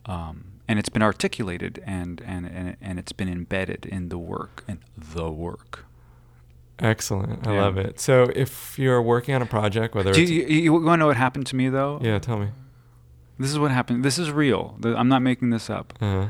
Um, 0.07 0.45
and 0.69 0.79
it's 0.79 0.89
been 0.89 1.03
articulated 1.03 1.83
and, 1.87 2.21
and, 2.27 2.47
and, 2.47 2.77
and 2.81 2.99
it's 2.99 3.13
been 3.13 3.29
embedded 3.29 3.87
in 3.87 4.09
the 4.09 4.19
work 4.19 4.65
and 4.69 4.79
the 4.97 5.31
work. 5.31 5.85
Excellent. 6.79 7.47
I 7.47 7.55
Yeah. 7.55 7.63
love 7.63 7.79
it. 7.79 7.99
So 8.01 8.25
if 8.35 8.79
you're 8.79 9.01
working 9.01 9.35
on 9.35 9.43
a 9.43 9.47
project, 9.47 9.95
whether 9.95 10.13
Do 10.13 10.21
it's 10.23 10.31
you, 10.31 10.43
you, 10.47 10.73
want 10.73 10.85
to 10.85 10.97
know 10.99 11.07
what 11.07 11.17
happened 11.17 11.47
to 11.47 11.57
me 11.57 11.69
though? 11.69 11.99
yeah, 12.03 12.19
tell 12.19 12.39
me. 12.39 12.49
This 13.39 13.51
is 13.51 13.59
what 13.59 13.71
happened. 13.71 14.05
This 14.05 14.19
is 14.19 14.31
real. 14.31 14.79
I'm 14.85 15.09
not 15.09 15.21
making 15.23 15.51
this 15.51 15.69
up. 15.71 15.93
Uh-huh. 16.01 16.29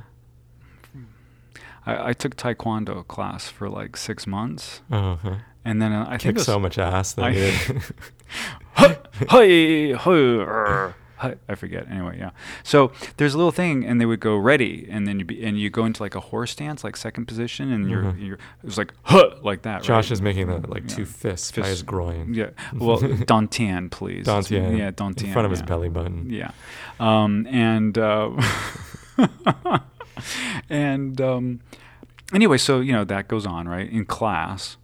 I, 1.87 2.09
I 2.09 2.13
took 2.13 2.37
Taekwondo 2.37 3.07
class 3.07 3.49
for 3.49 3.69
like 3.69 3.97
six 3.97 4.27
months. 4.27 4.83
Uh-huh. 4.91 5.37
And 5.65 5.81
then 5.83 5.93
uh, 5.93 6.05
I 6.05 6.11
think 6.11 6.21
Kick 6.23 6.31
it 6.31 6.35
was, 6.39 6.47
so 6.47 6.59
much 6.61 6.79
ass 6.79 7.13
that 7.15 7.25
I- 7.25 8.97
you 11.23 11.29
did. 11.29 11.29
hey, 11.29 11.29
hey, 11.29 11.35
hey, 11.35 11.53
I 11.53 11.55
forget. 11.55 11.87
Anyway, 11.91 12.17
yeah. 12.19 12.31
So 12.63 12.93
there's 13.17 13.35
a 13.35 13.37
little 13.37 13.53
thing, 13.53 13.85
and 13.85 14.01
they 14.01 14.07
would 14.07 14.21
go 14.21 14.37
ready, 14.37 14.87
and 14.91 15.07
then 15.07 15.19
you 15.19 15.25
be, 15.25 15.45
and 15.45 15.59
you 15.59 15.71
go 15.71 15.85
into 15.85 16.03
like 16.03 16.15
a 16.15 16.21
horse 16.21 16.51
stance, 16.53 16.85
like 16.85 16.97
second 16.97 17.27
position, 17.27 17.73
and 17.73 17.89
you're 17.91 18.03
Mhm. 18.03 18.21
you're 18.27 18.35
it 18.37 18.65
was 18.65 18.79
like 18.79 18.93
huh, 19.05 19.31
like 19.43 19.63
that. 19.63 19.83
Josh 19.83 20.07
right? 20.07 20.11
is 20.13 20.23
making 20.23 20.47
the 20.49 20.59
like 20.69 20.87
two 20.89 21.03
Yeah. 21.03 21.07
fists, 21.09 21.51
by 21.51 21.57
Fists. 21.57 21.71
his 21.71 21.83
groin. 21.83 22.35
Yeah. 22.35 22.51
Well, 22.75 22.99
dantian, 23.01 23.91
please. 23.91 24.27
Dantian. 24.27 24.77
Yeah, 24.79 24.91
dantian. 24.91 25.25
In 25.29 25.33
front 25.33 25.45
of 25.47 25.51
his 25.51 25.61
yeah. 25.61 25.67
belly 25.67 25.89
button. 25.89 26.31
Yeah. 26.31 26.51
Um, 27.01 27.47
and 27.51 27.97
uh, 27.99 28.31
and 30.69 31.21
um, 31.21 31.61
anyway, 32.33 32.59
so 32.59 32.81
you 32.81 32.93
know 32.93 33.05
that 33.05 33.29
goes 33.29 33.47
on 33.47 33.69
right 33.69 33.89
in 33.91 34.05
class, 34.05 34.77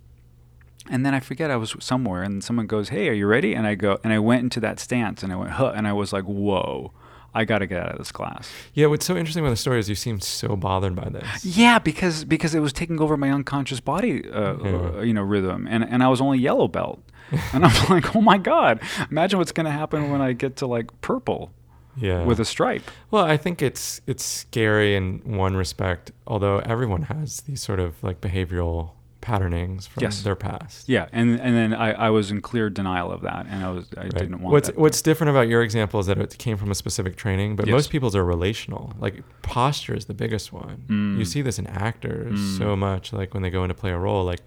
and 0.90 1.04
then 1.06 1.14
I 1.14 1.20
forget 1.20 1.50
I 1.50 1.56
was 1.56 1.74
somewhere, 1.80 2.22
and 2.22 2.42
someone 2.42 2.66
goes, 2.66 2.88
"Hey, 2.90 3.08
are 3.08 3.12
you 3.12 3.26
ready?" 3.26 3.54
And 3.54 3.66
I 3.66 3.74
go, 3.74 3.98
and 4.04 4.12
I 4.12 4.18
went 4.18 4.42
into 4.42 4.60
that 4.60 4.78
stance, 4.80 5.22
and 5.22 5.32
I 5.32 5.36
went, 5.36 5.52
"Huh," 5.52 5.72
and 5.74 5.86
I 5.86 5.92
was 5.92 6.12
like, 6.12 6.24
"Whoa." 6.24 6.92
I 7.34 7.46
got 7.46 7.60
to 7.60 7.66
get 7.66 7.80
out 7.82 7.92
of 7.92 7.96
this 7.96 8.12
class. 8.12 8.50
Yeah, 8.74 8.88
what's 8.88 9.06
so 9.06 9.16
interesting 9.16 9.42
about 9.42 9.48
the 9.52 9.56
story 9.56 9.78
is 9.78 9.88
you 9.88 9.94
seem 9.94 10.20
so 10.20 10.54
bothered 10.54 10.94
by 10.94 11.08
this. 11.08 11.46
Yeah, 11.46 11.78
because 11.78 12.26
because 12.26 12.54
it 12.54 12.60
was 12.60 12.74
taking 12.74 13.00
over 13.00 13.16
my 13.16 13.30
unconscious 13.30 13.80
body, 13.80 14.28
uh, 14.30 14.56
Yeah. 14.62 14.70
uh, 14.98 15.00
you 15.00 15.14
know, 15.14 15.22
rhythm, 15.22 15.66
and 15.66 15.82
and 15.82 16.02
I 16.02 16.08
was 16.08 16.20
only 16.20 16.38
yellow 16.38 16.68
belt, 16.68 17.02
and 17.54 17.64
I'm 17.64 17.88
like, 17.88 18.14
oh 18.14 18.20
my 18.20 18.36
god, 18.36 18.80
imagine 19.10 19.38
what's 19.38 19.52
gonna 19.52 19.70
happen 19.70 20.10
when 20.10 20.20
I 20.20 20.34
get 20.34 20.56
to 20.56 20.66
like 20.66 20.90
purple 21.00 21.52
Yeah. 21.96 22.22
with 22.22 22.38
a 22.38 22.44
stripe. 22.44 22.82
Well, 23.10 23.24
I 23.24 23.38
think 23.38 23.62
it's 23.62 24.02
it's 24.06 24.22
scary 24.24 24.94
in 24.94 25.22
one 25.24 25.56
respect, 25.56 26.12
although 26.26 26.58
everyone 26.58 27.04
has 27.04 27.40
these 27.42 27.62
sort 27.62 27.80
of 27.80 27.94
like 28.04 28.20
behavioral 28.20 28.90
patternings 29.22 29.86
from 29.86 30.02
Yes. 30.02 30.20
their 30.22 30.34
past. 30.36 30.86
Yeah, 30.88 31.06
and 31.12 31.40
and 31.40 31.56
then 31.56 31.72
I, 31.72 31.92
I 31.92 32.10
was 32.10 32.30
in 32.30 32.42
clear 32.42 32.68
denial 32.68 33.10
of 33.10 33.22
that, 33.22 33.46
and 33.48 33.64
I 33.64 33.70
was 33.70 33.86
I 33.96 34.02
Right. 34.02 34.12
didn't 34.14 34.40
want 34.42 34.52
what's 34.52 34.66
that. 34.68 34.76
what's 34.76 35.00
different 35.00 35.30
about 35.30 35.48
your 35.48 35.62
example 35.62 35.98
is 36.00 36.06
that 36.06 36.18
it 36.18 36.36
came 36.38 36.58
from 36.58 36.70
a 36.70 36.74
specific 36.74 37.16
training, 37.16 37.56
but 37.56 37.66
Yes. 37.66 37.72
most 37.72 37.90
people's 37.90 38.14
are 38.14 38.24
relational. 38.24 38.92
Like 38.98 39.22
posture 39.40 39.94
is 39.94 40.04
the 40.04 40.14
biggest 40.14 40.52
one. 40.52 40.82
Mm. 40.88 41.18
You 41.18 41.24
see 41.24 41.40
this 41.40 41.58
in 41.58 41.66
actors 41.66 42.38
Mm. 42.38 42.58
so 42.58 42.76
much, 42.76 43.12
like 43.14 43.32
when 43.32 43.42
they 43.42 43.50
go 43.50 43.62
in 43.64 43.68
to 43.68 43.74
play 43.74 43.92
a 43.92 43.98
role, 43.98 44.24
like 44.24 44.40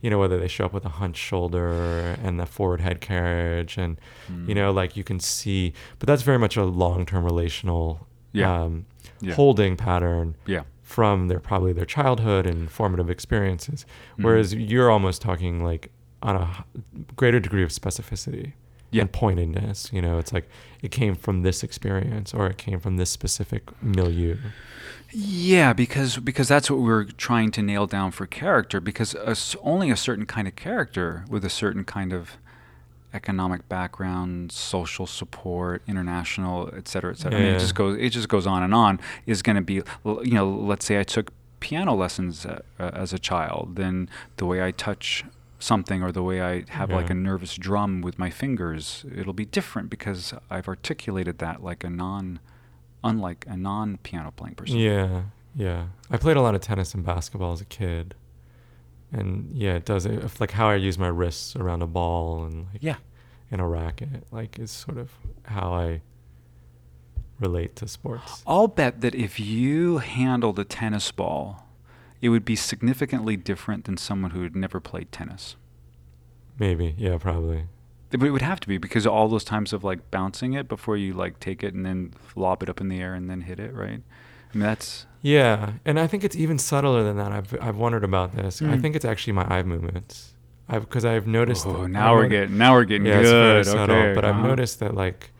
you 0.00 0.10
know 0.10 0.18
whether 0.20 0.38
they 0.38 0.46
show 0.46 0.64
up 0.66 0.72
with 0.72 0.84
a 0.84 0.90
hunched 1.00 1.20
shoulder 1.20 2.16
and 2.22 2.38
the 2.38 2.46
forward 2.46 2.80
head 2.80 3.00
carriage, 3.00 3.76
and 3.76 3.98
you 4.28 4.54
Mm. 4.54 4.54
know 4.54 4.70
like 4.70 4.96
you 4.96 5.02
can 5.02 5.18
see, 5.18 5.72
but 5.98 6.06
that's 6.06 6.22
very 6.22 6.38
much 6.38 6.56
a 6.56 6.64
long-term 6.64 7.24
relational 7.24 8.06
Yeah. 8.32 8.52
um, 8.62 8.84
Yeah. 9.20 9.34
holding 9.34 9.74
pattern 9.76 10.36
yeah, 10.46 10.62
from 10.88 11.28
their 11.28 11.38
probably 11.38 11.72
their 11.74 11.84
childhood 11.84 12.46
and 12.46 12.70
formative 12.70 13.10
experiences 13.10 13.84
Mhm. 14.18 14.24
whereas 14.24 14.54
you're 14.54 14.90
almost 14.90 15.20
talking 15.20 15.62
like 15.62 15.90
on 16.22 16.34
a 16.36 16.64
greater 17.14 17.38
degree 17.38 17.62
of 17.62 17.68
specificity 17.70 18.52
Yeah. 18.90 19.02
and 19.02 19.12
pointedness 19.12 19.90
you 19.92 20.00
know 20.00 20.16
it's 20.18 20.32
like 20.32 20.48
it 20.80 20.90
came 20.90 21.14
from 21.14 21.42
this 21.42 21.62
experience 21.62 22.32
or 22.32 22.46
it 22.46 22.56
came 22.56 22.80
from 22.80 22.96
this 22.96 23.10
specific 23.10 23.62
milieu 23.82 24.36
yeah, 25.10 25.72
because 25.72 26.18
because 26.18 26.48
that's 26.48 26.70
what 26.70 26.80
we're 26.80 27.04
trying 27.04 27.50
to 27.52 27.62
nail 27.62 27.86
down 27.86 28.10
for 28.10 28.26
character. 28.26 28.78
Because 28.78 29.14
a 29.14 29.34
only 29.62 29.90
a 29.90 29.96
certain 29.96 30.26
kind 30.26 30.46
of 30.46 30.54
character 30.54 31.24
with 31.30 31.46
a 31.46 31.48
certain 31.50 31.82
kind 31.84 32.12
of 32.12 32.36
economic 33.14 33.68
background, 33.68 34.52
social 34.52 35.06
support, 35.06 35.82
international, 35.86 36.70
et 36.76 36.88
cetera, 36.88 37.12
et 37.12 37.18
cetera. 37.18 37.38
I 37.38 37.42
mean, 37.42 37.54
it 37.54 37.58
just 37.58 37.74
goes 37.74 37.96
it 37.98 38.10
just 38.10 38.28
goes 38.28 38.46
on 38.46 38.62
and 38.62 38.74
on. 38.74 39.00
Is 39.26 39.42
going 39.42 39.56
to 39.56 39.62
be 39.62 39.82
you 40.04 40.32
know, 40.32 40.48
let's 40.48 40.84
say 40.86 40.98
I 41.00 41.04
took 41.04 41.32
piano 41.60 41.94
lessons 41.94 42.46
uh, 42.46 42.60
uh, 42.78 42.90
as 42.92 43.12
a 43.12 43.18
child, 43.18 43.76
then 43.76 44.08
the 44.36 44.46
way 44.46 44.62
I 44.62 44.70
touch 44.70 45.24
something 45.58 46.02
or 46.04 46.12
the 46.12 46.22
way 46.22 46.40
I 46.40 46.64
have 46.68 46.88
like 46.90 47.10
a 47.10 47.14
nervous 47.14 47.56
drum 47.56 48.00
with 48.00 48.16
my 48.18 48.30
fingers, 48.30 49.04
it'll 49.16 49.32
be 49.32 49.44
different 49.44 49.90
because 49.90 50.32
I've 50.50 50.68
articulated 50.68 51.38
that 51.38 51.64
like 51.64 51.82
a 51.82 51.90
non, 51.90 52.38
unlike 53.02 53.44
a 53.48 53.56
non-piano 53.56 54.32
playing 54.36 54.54
person. 54.54 54.76
yeah 54.76 55.22
yeah 55.56 55.86
i 56.10 56.16
played 56.16 56.36
a 56.36 56.42
lot 56.42 56.54
of 56.54 56.60
tennis 56.60 56.94
and 56.94 57.04
basketball 57.04 57.52
as 57.52 57.60
a 57.60 57.64
kid 57.64 58.14
and 59.12 59.50
yeah 59.54 59.74
it 59.74 59.84
does 59.84 60.04
it, 60.06 60.40
like 60.40 60.50
how 60.52 60.68
i 60.68 60.74
use 60.74 60.98
my 60.98 61.08
wrists 61.08 61.56
around 61.56 61.82
a 61.82 61.86
ball 61.86 62.44
and 62.44 62.66
like 62.72 62.82
Yeah. 62.82 62.96
in 63.50 63.60
a 63.60 63.66
racket 63.68 64.24
like 64.30 64.58
is 64.58 64.70
sort 64.70 64.98
of 64.98 65.10
how 65.44 65.72
i 65.72 66.00
relate 67.40 67.76
to 67.76 67.86
sports 67.88 68.42
I'll 68.46 68.68
bet 68.68 69.00
that 69.00 69.14
if 69.14 69.38
you 69.38 69.98
handled 69.98 70.58
a 70.58 70.64
tennis 70.64 71.12
ball, 71.12 71.66
it 72.20 72.30
would 72.30 72.44
be 72.44 72.56
significantly 72.56 73.36
different 73.36 73.84
than 73.84 73.96
someone 73.96 74.32
who 74.32 74.42
had 74.42 74.56
never 74.56 74.80
played 74.80 75.12
tennis. 75.12 75.54
maybe 76.58 76.94
yeah 76.98 77.16
probably 77.18 77.66
But 78.10 78.24
it 78.24 78.30
would 78.32 78.42
have 78.42 78.58
to 78.60 78.68
be 78.68 78.76
because 78.78 79.06
all 79.06 79.28
those 79.28 79.44
times 79.44 79.72
of 79.72 79.84
like 79.84 80.10
bouncing 80.10 80.54
it 80.54 80.68
before 80.68 80.96
you 80.96 81.12
like 81.14 81.38
take 81.38 81.62
it 81.62 81.74
and 81.74 81.86
then 81.86 82.12
lob 82.34 82.62
it 82.64 82.68
up 82.68 82.80
in 82.80 82.88
the 82.88 83.00
air 83.00 83.14
and 83.14 83.30
then 83.30 83.42
hit 83.42 83.60
it, 83.60 83.72
right? 83.72 84.02
I 84.54 84.56
mean 84.58 84.66
that's 84.66 85.06
Yeah, 85.22 85.72
and 85.84 85.98
I 85.98 86.06
think 86.06 86.24
it's 86.24 86.36
even 86.36 86.58
subtler 86.58 87.02
than 87.04 87.16
that. 87.16 87.32
I've 87.32 87.54
I've 87.60 87.76
wondered 87.76 88.04
about 88.04 88.34
this. 88.36 88.62
I 88.62 88.66
Mm. 88.66 88.82
think 88.82 88.96
it's 88.96 89.04
actually 89.04 89.32
my 89.34 89.44
eye 89.44 89.62
movements. 89.62 90.34
I've 90.68 90.82
because 90.82 91.04
I've 91.04 91.26
noticed. 91.26 91.66
oh, 91.66 91.82
that- 91.82 91.88
now 91.88 92.12
I've 92.12 92.16
we're 92.18 92.28
getting 92.28 92.58
now 92.58 92.74
we're 92.74 92.84
getting 92.84 93.06
yeah, 93.06 93.20
it's 93.20 93.30
very 93.30 93.58
good. 93.62 93.66
subtle. 93.66 93.96
okay, 93.96 94.14
but 94.14 94.24
I've 94.24 94.34
uh-huh. 94.36 94.46
noticed 94.46 94.80
that 94.80 94.94
like 94.94 95.30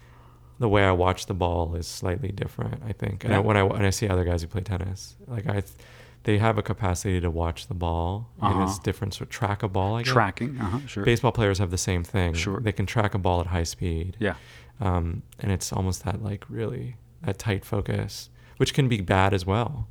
the 0.59 0.69
way 0.69 0.83
I 0.85 0.91
watch 0.93 1.27
the 1.27 1.35
ball 1.35 1.75
is 1.77 1.87
slightly 1.87 2.33
different. 2.33 2.83
I 2.87 2.93
think, 2.93 3.25
and 3.25 3.33
I, 3.35 3.39
when 3.39 3.57
I 3.57 3.63
when 3.63 3.85
I 3.85 3.91
see 3.91 4.09
other 4.09 4.25
guys 4.25 4.43
who 4.43 4.49
play 4.49 4.63
tennis, 4.63 5.15
like 5.29 5.47
I, 5.49 5.63
they 6.25 6.39
have 6.39 6.59
a 6.59 6.63
capacity 6.63 7.21
to 7.21 7.31
watch 7.31 7.69
the 7.69 7.75
ball, 7.75 8.29
and 8.43 8.63
it's 8.63 8.73
Uh-huh. 8.73 8.81
different. 8.83 9.15
So 9.15 9.25
track 9.27 9.63
a 9.63 9.69
ball. 9.69 9.95
I 9.97 10.03
guess. 10.03 10.13
tracking. 10.13 10.59
Uh-huh, 10.61 10.79
sure. 10.87 11.05
Baseball 11.05 11.31
players 11.31 11.59
have 11.61 11.71
the 11.71 11.79
same 11.79 12.03
thing. 12.03 12.35
Sure. 12.35 12.59
They 12.61 12.73
can 12.73 12.87
track 12.87 13.15
a 13.15 13.19
ball 13.19 13.41
at 13.41 13.47
high 13.47 13.63
speed. 13.63 14.17
Yeah. 14.19 14.35
Um, 14.81 15.23
and 15.39 15.53
it's 15.53 15.73
almost 15.73 16.05
that 16.05 16.23
like 16.25 16.45
really 16.49 16.97
that 17.23 17.39
tight 17.39 17.65
focus, 17.65 18.29
which 18.59 18.75
can 18.75 18.87
be 18.89 19.01
bad 19.01 19.33
as 19.35 19.45
well. 19.47 19.89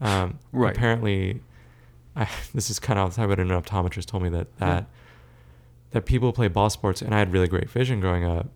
Um, 0.00 0.38
Right. 0.52 0.74
Apparently, 0.76 1.40
I, 2.14 2.28
this 2.54 2.70
is 2.70 2.78
kind 2.78 2.98
of 2.98 3.18
off 3.18 3.28
but 3.28 3.40
an 3.40 3.48
optometrist 3.48 4.06
told 4.06 4.22
me 4.22 4.28
that 4.30 4.46
Yeah. 4.60 4.66
that 4.66 4.86
that 5.92 6.04
people 6.06 6.28
who 6.28 6.32
play 6.32 6.48
ball 6.48 6.68
sports, 6.70 7.00
and 7.02 7.14
I 7.14 7.18
had 7.18 7.32
really 7.32 7.48
great 7.48 7.70
vision 7.70 8.00
growing 8.00 8.24
up, 8.24 8.48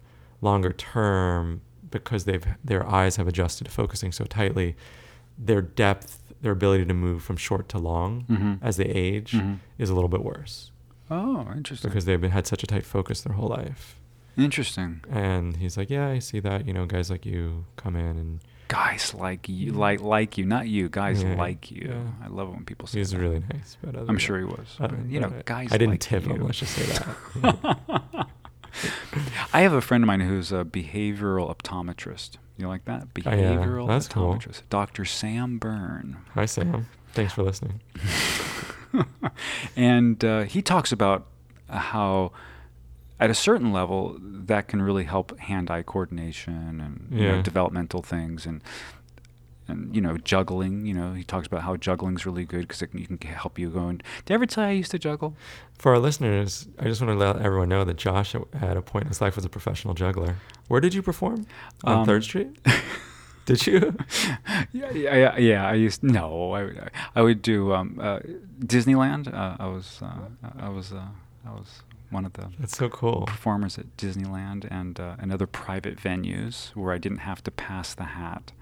longer 0.42 0.72
term, 0.72 1.62
because 1.90 2.24
they've 2.24 2.44
their 2.64 2.86
eyes 2.88 3.16
have 3.16 3.26
adjusted 3.28 3.64
to 3.64 3.70
focusing 3.70 4.12
so 4.12 4.24
tightly, 4.24 4.76
their 5.38 5.62
depth, 5.62 6.22
their 6.42 6.52
ability 6.52 6.84
to 6.84 6.94
move 6.94 7.22
from 7.22 7.36
short 7.36 7.68
to 7.70 7.78
long 7.78 8.24
Mhm. 8.28 8.58
as 8.62 8.76
they 8.76 8.84
age 8.84 9.32
Mhm. 9.32 9.58
is 9.78 9.88
a 9.90 9.94
little 9.94 10.08
bit 10.08 10.22
worse 10.24 10.70
Oh, 11.10 11.48
interesting. 11.54 11.88
because 11.88 12.04
they've 12.04 12.20
been, 12.20 12.30
had 12.32 12.46
such 12.46 12.62
a 12.62 12.66
tight 12.66 12.84
focus 12.84 13.22
their 13.22 13.34
whole 13.34 13.48
life. 13.48 13.96
interesting. 14.36 15.00
And 15.10 15.56
he's 15.56 15.76
like, 15.76 15.90
yeah, 15.90 16.06
I 16.08 16.18
see 16.18 16.40
that. 16.40 16.66
You 16.66 16.72
know, 16.72 16.86
guys 16.86 17.10
like 17.10 17.26
you 17.26 17.66
come 17.76 17.94
in 17.96 18.16
and 18.16 18.40
Guys 18.70 19.12
like 19.14 19.48
you, 19.48 19.72
like 19.72 20.00
like 20.00 20.38
you, 20.38 20.46
not 20.46 20.68
you. 20.68 20.88
Guys 20.88 21.22
Yeah, 21.24 21.34
like 21.34 21.72
you. 21.72 21.88
yeah. 21.90 22.24
I 22.24 22.28
love 22.28 22.48
it 22.48 22.52
when 22.52 22.64
people 22.64 22.86
say 22.86 23.00
he's 23.00 23.10
that. 23.10 23.18
really 23.18 23.42
nice. 23.52 23.76
But 23.82 23.96
I'm 23.96 24.16
sure 24.16 24.38
he 24.38 24.44
was. 24.44 24.76
but, 24.78 24.92
you 25.06 25.18
know, 25.18 25.32
guys. 25.44 25.72
I 25.72 25.76
didn't 25.78 25.94
like 25.94 26.00
tip 26.00 26.24
you. 26.24 26.34
him. 26.34 26.44
Let's 26.44 26.58
just 26.60 26.74
say 26.74 26.84
that. 27.42 28.26
I 29.52 29.62
have 29.62 29.72
a 29.72 29.80
friend 29.80 30.04
of 30.04 30.06
mine 30.06 30.20
who's 30.20 30.52
a 30.52 30.64
behavioral 30.64 31.52
optometrist. 31.54 32.36
You 32.56 32.68
like 32.68 32.84
that? 32.84 33.08
Oh, 33.26 33.30
yeah. 33.30 33.32
Behavioral 33.56 33.88
That's 33.88 34.06
cool. 34.06 34.34
optometrist. 34.36 34.62
Dr. 34.70 35.04
Sam 35.04 35.58
Byrne. 35.58 36.18
Hi, 36.34 36.46
Sam. 36.46 36.86
Thanks 37.12 37.32
for 37.32 37.42
listening. 37.42 37.80
and 39.76 40.24
uh, 40.24 40.42
he 40.42 40.62
talks 40.62 40.92
about 40.92 41.26
how, 41.68 42.30
at 43.20 43.30
a 43.30 43.34
certain 43.34 43.72
level, 43.72 44.16
that 44.20 44.66
can 44.68 44.82
really 44.82 45.04
help 45.04 45.38
hand-eye 45.38 45.82
coordination 45.82 46.80
and 46.80 47.20
you 47.20 47.28
know, 47.28 47.42
developmental 47.42 48.02
things 48.02 48.46
and 48.46 48.62
and 49.68 49.94
you 49.94 50.00
know 50.00 50.16
juggling. 50.18 50.86
You 50.86 50.94
know, 50.94 51.12
he 51.12 51.22
talks 51.22 51.46
about 51.46 51.62
how 51.62 51.76
juggling's 51.76 52.26
really 52.26 52.44
good 52.44 52.66
because 52.66 52.80
you 52.92 53.06
can 53.06 53.18
help 53.18 53.58
you 53.58 53.70
go. 53.70 53.86
And 53.88 54.02
did 54.24 54.32
I 54.32 54.36
ever 54.36 54.46
tell 54.46 54.64
you 54.64 54.70
I 54.70 54.72
used 54.72 54.90
to 54.92 54.98
juggle? 54.98 55.36
For 55.78 55.92
our 55.92 55.98
listeners, 56.00 56.66
I 56.78 56.84
just 56.84 57.00
want 57.00 57.12
to 57.12 57.18
let 57.18 57.36
everyone 57.40 57.68
know 57.68 57.84
that 57.84 57.96
Josh 57.96 58.34
at 58.34 58.76
a 58.76 58.82
point 58.82 59.04
in 59.04 59.08
his 59.08 59.20
life 59.20 59.36
was 59.36 59.44
a 59.44 59.48
professional 59.48 59.94
juggler. 59.94 60.36
Where 60.68 60.80
did 60.80 60.94
you 60.94 61.02
perform? 61.02 61.46
On 61.84 61.98
Um, 61.98 62.06
Third 62.06 62.24
Street? 62.24 62.58
did 63.46 63.66
you? 63.66 63.96
yeah, 64.72 64.90
yeah, 64.92 65.14
yeah, 65.16 65.38
yeah. 65.38 65.66
I 65.68 65.74
used 65.74 66.02
no. 66.02 66.52
I, 66.52 66.62
would- 66.64 66.90
I 67.16 67.22
would 67.22 67.40
do 67.42 67.72
um, 67.72 67.98
uh, 68.00 68.20
Disneyland. 68.60 69.32
Uh, 69.32 69.56
I 69.58 69.66
was 69.66 70.00
uh, 70.02 70.28
I 70.58 70.68
was 70.68 70.92
uh, 70.92 71.06
I 71.46 71.50
was 71.50 71.82
one 72.10 72.24
of 72.24 72.32
the 72.34 72.48
That's 72.58 72.76
so 72.76 72.88
cool. 72.88 73.22
performers 73.26 73.78
at 73.78 73.96
Disneyland 73.96 74.66
and 74.70 74.98
uh, 75.00 75.16
and 75.18 75.32
other 75.32 75.46
private 75.46 75.96
venues 75.98 76.70
where 76.76 76.92
I 76.92 76.98
didn't 76.98 77.18
have 77.18 77.42
to 77.44 77.50
pass 77.50 77.94
the 77.94 78.04
hat 78.04 78.52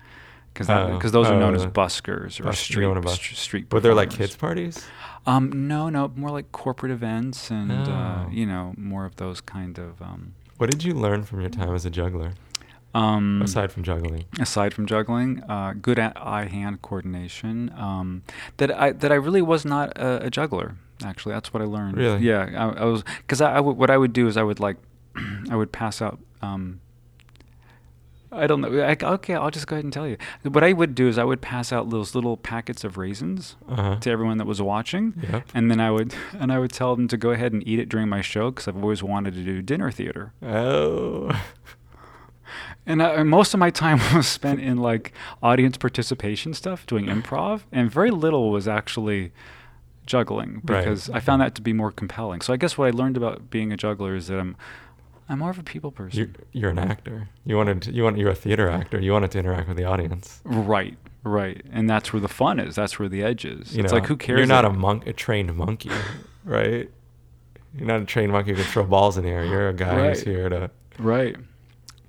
because 0.52 0.68
Oh, 0.70 0.98
those 1.10 1.28
are 1.28 1.38
known 1.38 1.54
as 1.54 1.64
oh, 1.64 1.70
buskers 1.70 2.40
or 2.40 2.44
bus- 2.44 2.58
street 2.58 2.76
you 2.76 2.82
know 2.82 2.88
what 2.90 2.98
a 2.98 3.00
bus- 3.02 3.20
st- 3.20 3.36
street. 3.38 3.72
Were 3.72 3.80
there 3.80 3.94
like 3.94 4.10
kids 4.10 4.36
parties? 4.36 4.84
Um, 5.26 5.68
no, 5.68 5.88
no, 5.88 6.10
more 6.16 6.30
like 6.30 6.50
corporate 6.52 6.90
events 6.92 7.50
and 7.50 7.70
uh, 7.70 8.24
Oh. 8.26 8.30
you 8.30 8.46
know 8.46 8.74
more 8.76 9.04
of 9.04 9.16
those 9.16 9.40
kind 9.40 9.78
of. 9.78 10.00
Um, 10.02 10.34
What 10.58 10.70
did 10.70 10.82
you 10.84 10.94
learn 10.94 11.22
from 11.24 11.40
your 11.40 11.50
time 11.50 11.72
as 11.74 11.84
a 11.86 11.90
juggler, 11.90 12.32
um, 12.94 13.40
aside 13.42 13.70
from 13.70 13.82
juggling? 13.84 14.24
aside 14.40 14.74
from 14.74 14.86
juggling, 14.86 15.42
uh, 15.48 15.74
good 15.80 15.98
at 15.98 16.12
eye-hand 16.16 16.82
coordination. 16.82 17.70
Um, 17.76 18.22
that 18.56 18.70
I 18.84 18.92
that 18.92 19.12
I 19.12 19.16
really 19.16 19.42
was 19.42 19.64
not 19.64 19.96
a, 19.96 20.26
a 20.26 20.30
juggler. 20.30 20.74
Actually, 21.04 21.34
that's 21.34 21.52
what 21.52 21.62
I 21.62 21.66
learned. 21.66 21.96
Really? 21.96 22.20
Yeah, 22.22 22.50
I, 22.76 22.80
I 22.82 22.84
was 22.84 23.04
because 23.18 23.40
I, 23.40 23.56
I 23.56 23.60
would- 23.60 23.76
what 23.76 23.90
I 23.90 23.96
would 23.96 24.12
do 24.12 24.26
is 24.26 24.36
I 24.36 24.42
would 24.42 24.58
like 24.60 24.76
I 25.50 25.56
would 25.56 25.70
pass 25.72 26.02
out. 26.02 26.18
Um, 26.42 26.80
I 28.30 28.46
don't 28.46 28.60
know. 28.60 28.68
I, 28.82 28.94
okay, 29.14 29.34
I'll 29.34 29.50
just 29.50 29.66
go 29.66 29.74
ahead 29.76 29.84
and 29.84 29.92
tell 29.92 30.06
you. 30.06 30.18
What 30.42 30.62
I 30.62 30.74
would 30.74 30.94
do 30.94 31.08
is 31.08 31.16
I 31.16 31.24
would 31.24 31.40
pass 31.40 31.72
out 31.72 31.88
those 31.88 32.14
little 32.14 32.36
packets 32.36 32.84
of 32.84 32.98
raisins 32.98 33.56
Uh-huh. 33.66 33.96
to 34.00 34.10
everyone 34.10 34.36
that 34.36 34.46
was 34.46 34.60
watching, 34.60 35.14
Yep. 35.32 35.48
and 35.54 35.70
then 35.70 35.80
I 35.80 35.90
would 35.90 36.14
and 36.38 36.52
I 36.52 36.58
would 36.58 36.70
tell 36.72 36.94
them 36.94 37.08
to 37.08 37.16
go 37.16 37.30
ahead 37.30 37.52
and 37.54 37.66
eat 37.66 37.78
it 37.78 37.88
during 37.88 38.08
my 38.08 38.20
show 38.20 38.50
because 38.50 38.68
I've 38.68 38.76
always 38.82 39.02
wanted 39.02 39.32
to 39.34 39.42
do 39.44 39.62
dinner 39.62 39.90
theater. 39.90 40.32
Oh. 40.42 41.30
And, 42.86 43.02
I, 43.02 43.14
and 43.14 43.28
most 43.28 43.52
of 43.52 43.60
my 43.60 43.70
time 43.70 43.98
was 44.14 44.26
spent 44.26 44.60
in 44.60 44.78
like 44.78 45.12
audience 45.42 45.76
participation 45.76 46.54
stuff, 46.54 46.86
doing 46.86 47.06
improv, 47.06 47.62
and 47.72 47.90
very 47.90 48.10
little 48.10 48.50
was 48.50 48.66
actually 48.66 49.32
juggling 50.08 50.62
Right. 50.64 50.80
because 50.84 51.08
I 51.10 51.20
found 51.20 51.40
that 51.42 51.54
to 51.56 51.62
be 51.62 51.72
more 51.72 51.92
compelling. 51.92 52.40
So 52.40 52.52
I 52.52 52.56
guess 52.56 52.76
what 52.76 52.86
I 52.88 52.90
learned 52.90 53.16
about 53.16 53.50
being 53.50 53.72
a 53.72 53.76
juggler 53.76 54.16
is 54.16 54.26
that 54.28 54.38
I'm 54.40 54.56
I'm 55.28 55.40
more 55.40 55.50
of 55.50 55.58
a 55.58 55.62
people 55.62 55.92
person. 55.92 56.18
You're, 56.18 56.28
you're 56.52 56.70
an 56.70 56.78
actor. 56.78 57.28
You 57.44 57.56
wanted 57.58 57.82
to, 57.82 57.92
you 57.92 58.02
want 58.02 58.16
you're 58.16 58.30
a 58.30 58.34
theater 58.34 58.68
actor. 58.68 58.98
You 58.98 59.12
wanted 59.12 59.30
to 59.32 59.38
interact 59.38 59.68
with 59.68 59.76
the 59.76 59.84
audience. 59.84 60.40
right, 60.44 60.96
right, 61.22 61.62
and 61.70 61.88
that's 61.88 62.12
where 62.14 62.20
the 62.20 62.28
fun 62.28 62.58
is. 62.58 62.74
That's 62.74 62.98
where 62.98 63.10
the 63.10 63.22
edge 63.22 63.44
is. 63.44 63.76
You 63.76 63.84
it's 63.84 63.92
know, 63.92 63.98
like 63.98 64.08
who 64.08 64.16
cares? 64.16 64.38
You're 64.38 64.46
not 64.46 64.64
a 64.64 64.70
monk, 64.70 65.06
a 65.06 65.12
trained 65.12 65.54
monkey, 65.54 65.90
right? 66.46 66.90
You're 67.76 67.86
not 67.86 68.00
a 68.00 68.06
trained 68.06 68.32
monkey 68.32 68.52
who 68.52 68.56
can 68.56 68.64
throw 68.64 68.84
balls 68.84 69.18
in 69.18 69.24
the 69.24 69.30
air. 69.30 69.44
You're 69.44 69.68
a 69.68 69.74
guy 69.74 70.08
who's 70.08 70.22
here 70.22 70.48
to 70.48 70.70
right. 70.98 71.36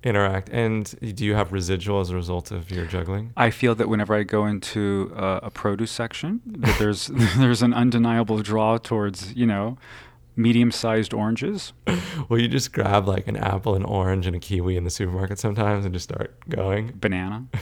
Interact. 0.03 0.49
And 0.49 0.93
do 1.15 1.25
you 1.25 1.35
have 1.35 1.51
residual 1.51 1.99
as 1.99 2.09
a 2.09 2.15
result 2.15 2.51
of 2.51 2.71
your 2.71 2.85
juggling? 2.85 3.33
I 3.37 3.49
feel 3.49 3.75
that 3.75 3.89
whenever 3.89 4.13
I 4.15 4.23
go 4.23 4.45
into 4.45 5.11
uh, 5.15 5.39
a 5.43 5.49
produce 5.51 5.91
section, 5.91 6.41
that 6.45 6.77
there's 6.79 7.07
there's 7.37 7.61
an 7.61 7.73
undeniable 7.73 8.39
draw 8.41 8.77
towards 8.77 9.33
you 9.35 9.45
know 9.45 9.77
medium-sized 10.35 11.13
oranges. 11.13 11.73
Well, 12.29 12.39
you 12.39 12.47
just 12.47 12.73
grab 12.73 13.07
like 13.07 13.27
an 13.27 13.37
apple, 13.37 13.73
an 13.75 13.83
orange, 13.83 14.27
and 14.27 14.35
a 14.35 14.39
kiwi 14.39 14.77
in 14.77 14.83
the 14.83 14.89
supermarket 14.91 15.39
sometimes, 15.39 15.83
and 15.85 15.93
just 15.93 16.03
start 16.09 16.35
going. 16.47 16.93
banana. 16.95 17.47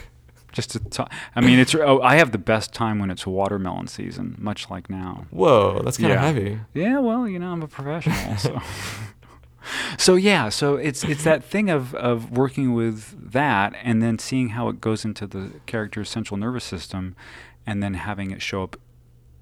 Just 0.54 0.72
to 0.72 0.80
talk. 0.80 1.12
I 1.36 1.42
mean, 1.42 1.60
it's. 1.60 1.76
Oh, 1.76 2.02
I 2.02 2.16
have 2.16 2.32
the 2.32 2.38
best 2.40 2.74
time 2.74 2.98
when 3.00 3.12
it's 3.12 3.28
watermelon 3.28 3.88
season, 3.88 4.36
much 4.40 4.70
like 4.72 4.90
now. 4.90 5.26
Whoa, 5.30 5.82
that's 5.84 5.98
kind 5.98 6.12
of 6.14 6.16
Yeah. 6.18 6.26
heavy. 6.26 6.60
Yeah, 6.74 7.00
well, 7.00 7.28
you 7.28 7.38
know, 7.38 7.52
I'm 7.52 7.62
a 7.62 7.68
professional, 7.68 8.38
so. 8.38 8.60
So 9.98 10.16
yeah, 10.16 10.50
so 10.50 10.76
it's 10.76 11.04
it's 11.04 11.24
that 11.24 11.44
thing 11.44 11.70
of 11.70 11.94
of 11.96 12.32
working 12.32 12.74
with 12.74 13.32
that, 13.32 13.74
and 13.84 14.02
then 14.02 14.20
seeing 14.20 14.50
how 14.50 14.70
it 14.70 14.82
goes 14.82 15.06
into 15.06 15.28
the 15.28 15.52
character's 15.66 16.10
central 16.10 16.38
nervous 16.38 16.64
system, 16.64 17.16
and 17.66 17.82
then 17.84 17.94
having 17.96 18.32
it 18.32 18.42
show 18.42 18.64
up 18.64 18.76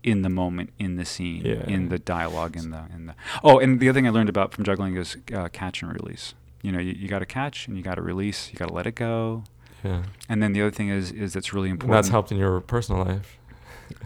in 0.03 0.21
the 0.21 0.29
moment, 0.29 0.69
in 0.77 0.95
the 0.97 1.05
scene, 1.05 1.41
Yeah. 1.43 1.65
in 1.67 1.89
the 1.89 1.97
dialogue, 1.99 2.55
in 2.55 2.69
the 2.71 2.83
in 2.93 3.07
the. 3.07 3.15
Oh, 3.43 3.59
and 3.59 3.79
the 3.79 3.89
other 3.89 3.97
thing 3.97 4.07
I 4.07 4.11
learned 4.11 4.29
about 4.29 4.53
from 4.53 4.63
juggling 4.63 4.95
is 4.97 5.17
uh, 5.33 5.49
catch 5.51 5.81
and 5.81 5.91
release. 5.91 6.33
You 6.61 6.71
know, 6.71 6.79
you, 6.79 6.93
you 6.93 7.07
got 7.07 7.19
to 7.19 7.25
catch 7.25 7.67
and 7.67 7.75
you 7.77 7.83
got 7.83 7.95
to 7.95 8.01
release. 8.01 8.49
You 8.51 8.57
got 8.57 8.67
to 8.69 8.73
let 8.73 8.87
it 8.87 8.95
go. 8.95 9.43
Yeah, 9.83 10.03
And 10.29 10.41
then 10.41 10.53
the 10.53 10.61
other 10.63 10.71
thing 10.71 10.89
is 10.89 11.11
is 11.11 11.33
that's 11.33 11.53
really 11.53 11.69
and 11.69 11.75
important. 11.81 11.93
that's 12.03 12.09
helped 12.09 12.31
in 12.31 12.37
your 12.39 12.59
personal 12.61 13.03
life. 13.05 13.37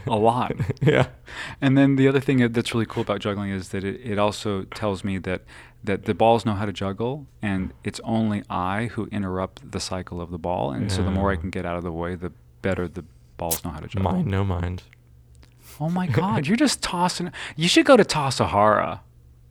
a 0.07 0.15
lot. 0.17 0.51
yeah. 0.81 1.07
And 1.61 1.77
then 1.77 1.95
the 1.95 2.05
other 2.09 2.19
thing 2.19 2.51
that's 2.51 2.73
really 2.73 2.85
cool 2.85 3.01
about 3.01 3.19
juggling 3.21 3.49
is 3.51 3.69
that 3.69 3.85
it, 3.85 4.01
it 4.03 4.17
also 4.19 4.63
tells 4.63 5.05
me 5.05 5.17
that 5.19 5.43
that 5.83 6.05
the 6.05 6.13
balls 6.13 6.45
know 6.45 6.53
how 6.53 6.65
to 6.65 6.73
juggle, 6.73 7.27
and 7.41 7.73
it's 7.83 8.01
only 8.03 8.43
I 8.49 8.87
who 8.87 9.07
interrupt 9.11 9.71
the 9.71 9.79
cycle 9.79 10.19
of 10.21 10.29
the 10.31 10.37
ball. 10.37 10.71
And 10.71 10.91
so 10.91 11.03
the 11.03 11.11
more 11.11 11.31
I 11.31 11.35
can 11.37 11.49
get 11.49 11.65
out 11.65 11.77
of 11.77 11.83
the 11.83 11.91
way, 11.91 12.15
the 12.15 12.31
better 12.61 12.87
the 12.87 13.05
balls 13.37 13.63
know 13.63 13.71
how 13.71 13.79
to 13.79 13.87
juggle. 13.87 14.11
Mind, 14.11 14.27
no 14.27 14.43
mind. 14.43 14.83
Oh 15.79 15.89
my 15.89 16.07
God, 16.21 16.47
you're 16.47 16.57
just 16.57 16.81
tossing. 16.83 17.31
You 17.55 17.69
should 17.69 17.85
go 17.85 17.95
to 17.95 18.03
Tassajara. 18.03 18.99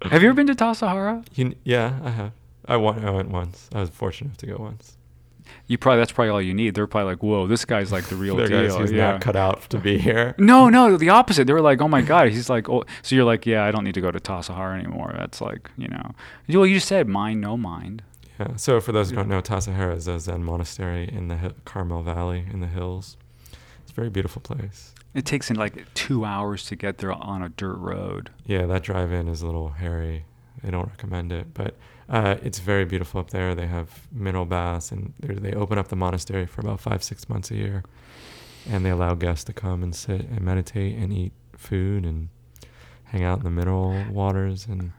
Have 0.03 0.23
you 0.23 0.29
ever 0.29 0.37
been 0.37 0.47
to 0.49 0.55
Tassajara? 0.55 1.25
You, 1.35 1.55
yeah, 1.65 1.99
I 2.05 2.11
have. 2.11 2.33
I 2.67 2.77
went, 2.77 3.03
I 3.03 3.11
went 3.11 3.31
once. 3.31 3.71
I 3.75 3.81
was 3.81 3.89
fortunate 3.89 4.27
enough 4.27 4.37
to 4.39 4.47
go 4.47 4.57
once. 4.59 4.98
You 5.67 5.79
probably 5.79 6.01
that's 6.01 6.13
probably 6.13 6.31
all 6.31 6.43
you 6.43 6.55
need. 6.55 6.75
They're 6.75 6.87
probably 6.87 7.13
like, 7.13 7.23
whoa, 7.23 7.47
this 7.47 7.65
guy's 7.65 7.93
like 7.93 8.05
the 8.05 8.17
real 8.17 8.37
deal. 8.47 8.49
guys 8.49 8.75
who's 8.77 8.93
yeah. 8.93 9.13
not 9.13 9.21
cut 9.21 9.37
out 9.37 9.69
to 9.71 9.79
be 9.79 9.99
here. 9.99 10.35
No, 10.49 10.69
no, 10.69 10.97
the 10.97 11.11
opposite. 11.11 11.47
They 11.47 11.53
were 11.53 11.61
like, 11.61 11.81
"Oh 11.83 11.89
my 11.89 12.01
god." 12.01 12.29
He's 12.31 12.49
like, 12.49 12.69
"Oh," 12.69 12.85
so 13.03 13.15
you're 13.15 13.25
like, 13.25 13.45
"Yeah, 13.45 13.65
I 13.65 13.71
don't 13.71 13.85
need 13.85 13.95
to 13.95 14.01
go 14.01 14.11
to 14.11 14.19
Tassajara 14.21 14.79
anymore." 14.79 15.13
That's 15.17 15.41
like, 15.41 15.71
you 15.77 15.89
know, 15.89 16.15
well, 16.49 16.67
you 16.67 16.77
just 16.77 16.89
said 16.89 17.07
mind, 17.09 17.41
no 17.41 17.57
mind. 17.57 18.03
Yeah. 18.41 18.57
So 18.57 18.81
for 18.81 18.93
those 18.93 19.11
who 19.11 19.17
don't 19.17 19.29
know, 19.29 19.43
Tassajara 19.43 19.97
is 19.97 20.07
a 20.09 20.21
Zen 20.21 20.45
monastery 20.45 21.09
in 21.13 21.29
the 21.29 21.37
Hi- 21.39 21.53
Carmel 21.65 22.03
Valley 22.03 22.47
in 22.51 22.61
the 22.61 22.67
hills. 22.69 23.17
It's 23.83 23.91
a 23.91 23.95
very 23.95 24.11
beautiful 24.11 24.41
place. 24.41 24.95
It 25.15 25.25
takes 25.25 25.51
in 25.51 25.57
like 25.57 25.93
two 25.95 26.25
hours 26.25 26.65
to 26.67 26.77
get 26.77 26.99
there 26.99 27.13
on 27.13 27.43
a 27.43 27.49
dirt 27.49 27.77
road. 27.79 28.31
Yeah, 28.47 28.67
that 28.67 28.83
drive-in 28.85 29.27
is 29.29 29.43
a 29.43 29.47
little 29.47 29.71
hairy. 29.71 30.25
I 30.65 30.71
don't 30.71 30.89
recommend 30.89 31.33
it, 31.33 31.53
but 31.55 31.75
uh, 32.09 32.37
it's 32.43 32.59
very 32.59 32.85
beautiful 32.85 33.21
up 33.21 33.31
there. 33.31 33.55
They 33.55 33.67
have 33.67 33.89
mineral 34.13 34.47
baths, 34.47 34.91
and 34.93 35.13
they're- 35.21 35.57
open 35.59 35.79
up 35.79 35.89
the 35.89 35.97
monastery 35.97 36.47
for 36.47 36.61
about 36.61 36.81
five, 36.81 37.03
six 37.03 37.29
months 37.29 37.51
a 37.51 37.57
year, 37.57 37.83
and 38.69 38.85
they 38.85 38.91
allow 38.91 39.15
guests 39.15 39.45
to 39.45 39.53
come 39.53 39.83
and 39.83 39.95
sit 39.95 40.23
and 40.23 40.41
meditate 40.41 40.97
and 40.97 41.13
eat 41.13 41.33
food 41.57 42.05
and 42.05 42.29
hang 43.05 43.23
out 43.25 43.39
in 43.39 43.45
the 43.45 43.51
mineral 43.51 44.05
waters 44.11 44.67
and 44.67 44.93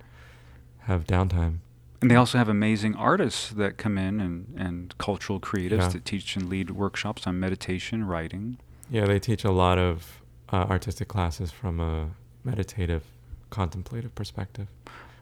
have 0.79 1.05
downtime. 1.05 1.59
And 2.01 2.09
they 2.09 2.15
also 2.15 2.37
have 2.37 2.47
amazing 2.49 2.95
artists 2.95 3.49
that 3.49 3.77
come 3.77 3.97
in 3.97 4.19
and, 4.21 4.53
and 4.57 4.97
cultural 4.97 5.39
creatives 5.39 5.79
Yeah. 5.81 5.87
that 5.89 6.05
teach 6.05 6.35
and 6.37 6.47
lead 6.49 6.71
workshops 6.71 7.27
on 7.27 7.39
meditation, 7.39 8.05
writing. 8.05 8.57
Yeah, 8.89 9.05
they 9.05 9.19
teach 9.19 9.43
a 9.43 9.51
lot 9.51 9.77
of 9.77 10.21
uh, 10.51 10.65
artistic 10.69 11.07
classes 11.09 11.51
from 11.51 11.79
a 11.79 12.09
meditative, 12.43 13.03
contemplative 13.49 14.15
perspective. 14.15 14.67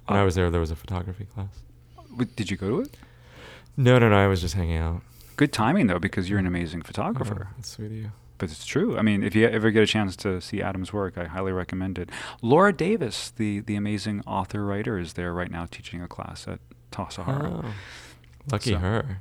When 0.06 0.18
I 0.18 0.22
Uh, 0.22 0.26
was 0.26 0.36
there, 0.36 0.50
there 0.52 0.62
was 0.62 0.72
a 0.72 0.76
photography 0.76 1.26
class. 1.26 1.64
Wait, 2.16 2.36
Did 2.36 2.50
you 2.52 2.58
go 2.58 2.70
to 2.70 2.80
it? 2.82 2.98
No, 3.76 4.00
no, 4.00 4.10
no. 4.10 4.18
I 4.18 4.28
was 4.28 4.42
just 4.42 4.56
hanging 4.56 4.78
out. 4.78 5.02
Good 5.36 5.54
timing 5.54 5.88
though, 5.88 6.00
because 6.00 6.30
you're 6.30 6.40
an 6.40 6.48
amazing 6.48 6.82
photographer. 6.82 7.48
Oh, 7.50 7.54
that's 7.56 7.70
sweet 7.70 7.86
of 7.88 7.92
you. 7.94 8.12
But 8.40 8.52
it's 8.52 8.66
true. 8.66 8.98
I 8.98 9.02
mean, 9.02 9.24
if 9.24 9.34
you 9.36 9.48
ever 9.48 9.72
get 9.72 9.82
a 9.84 9.88
chance 9.88 10.16
to 10.18 10.40
see 10.42 10.62
Adam's 10.62 10.94
work, 10.94 11.18
I 11.18 11.26
highly 11.26 11.52
recommend 11.52 11.98
it. 11.98 12.10
Laura 12.42 12.72
Davis, 12.72 13.32
the, 13.36 13.60
the 13.62 13.76
amazing 13.76 14.22
author 14.28 14.64
writer, 14.64 15.00
is 15.00 15.14
there 15.14 15.34
right 15.34 15.50
now 15.50 15.66
teaching 15.66 16.02
a 16.04 16.08
class 16.08 16.48
at 16.48 16.60
Tassajara. 16.92 17.66
Oh, 17.66 17.74
Lucky 18.52 18.72
So- 18.72 18.78
her. 18.78 19.20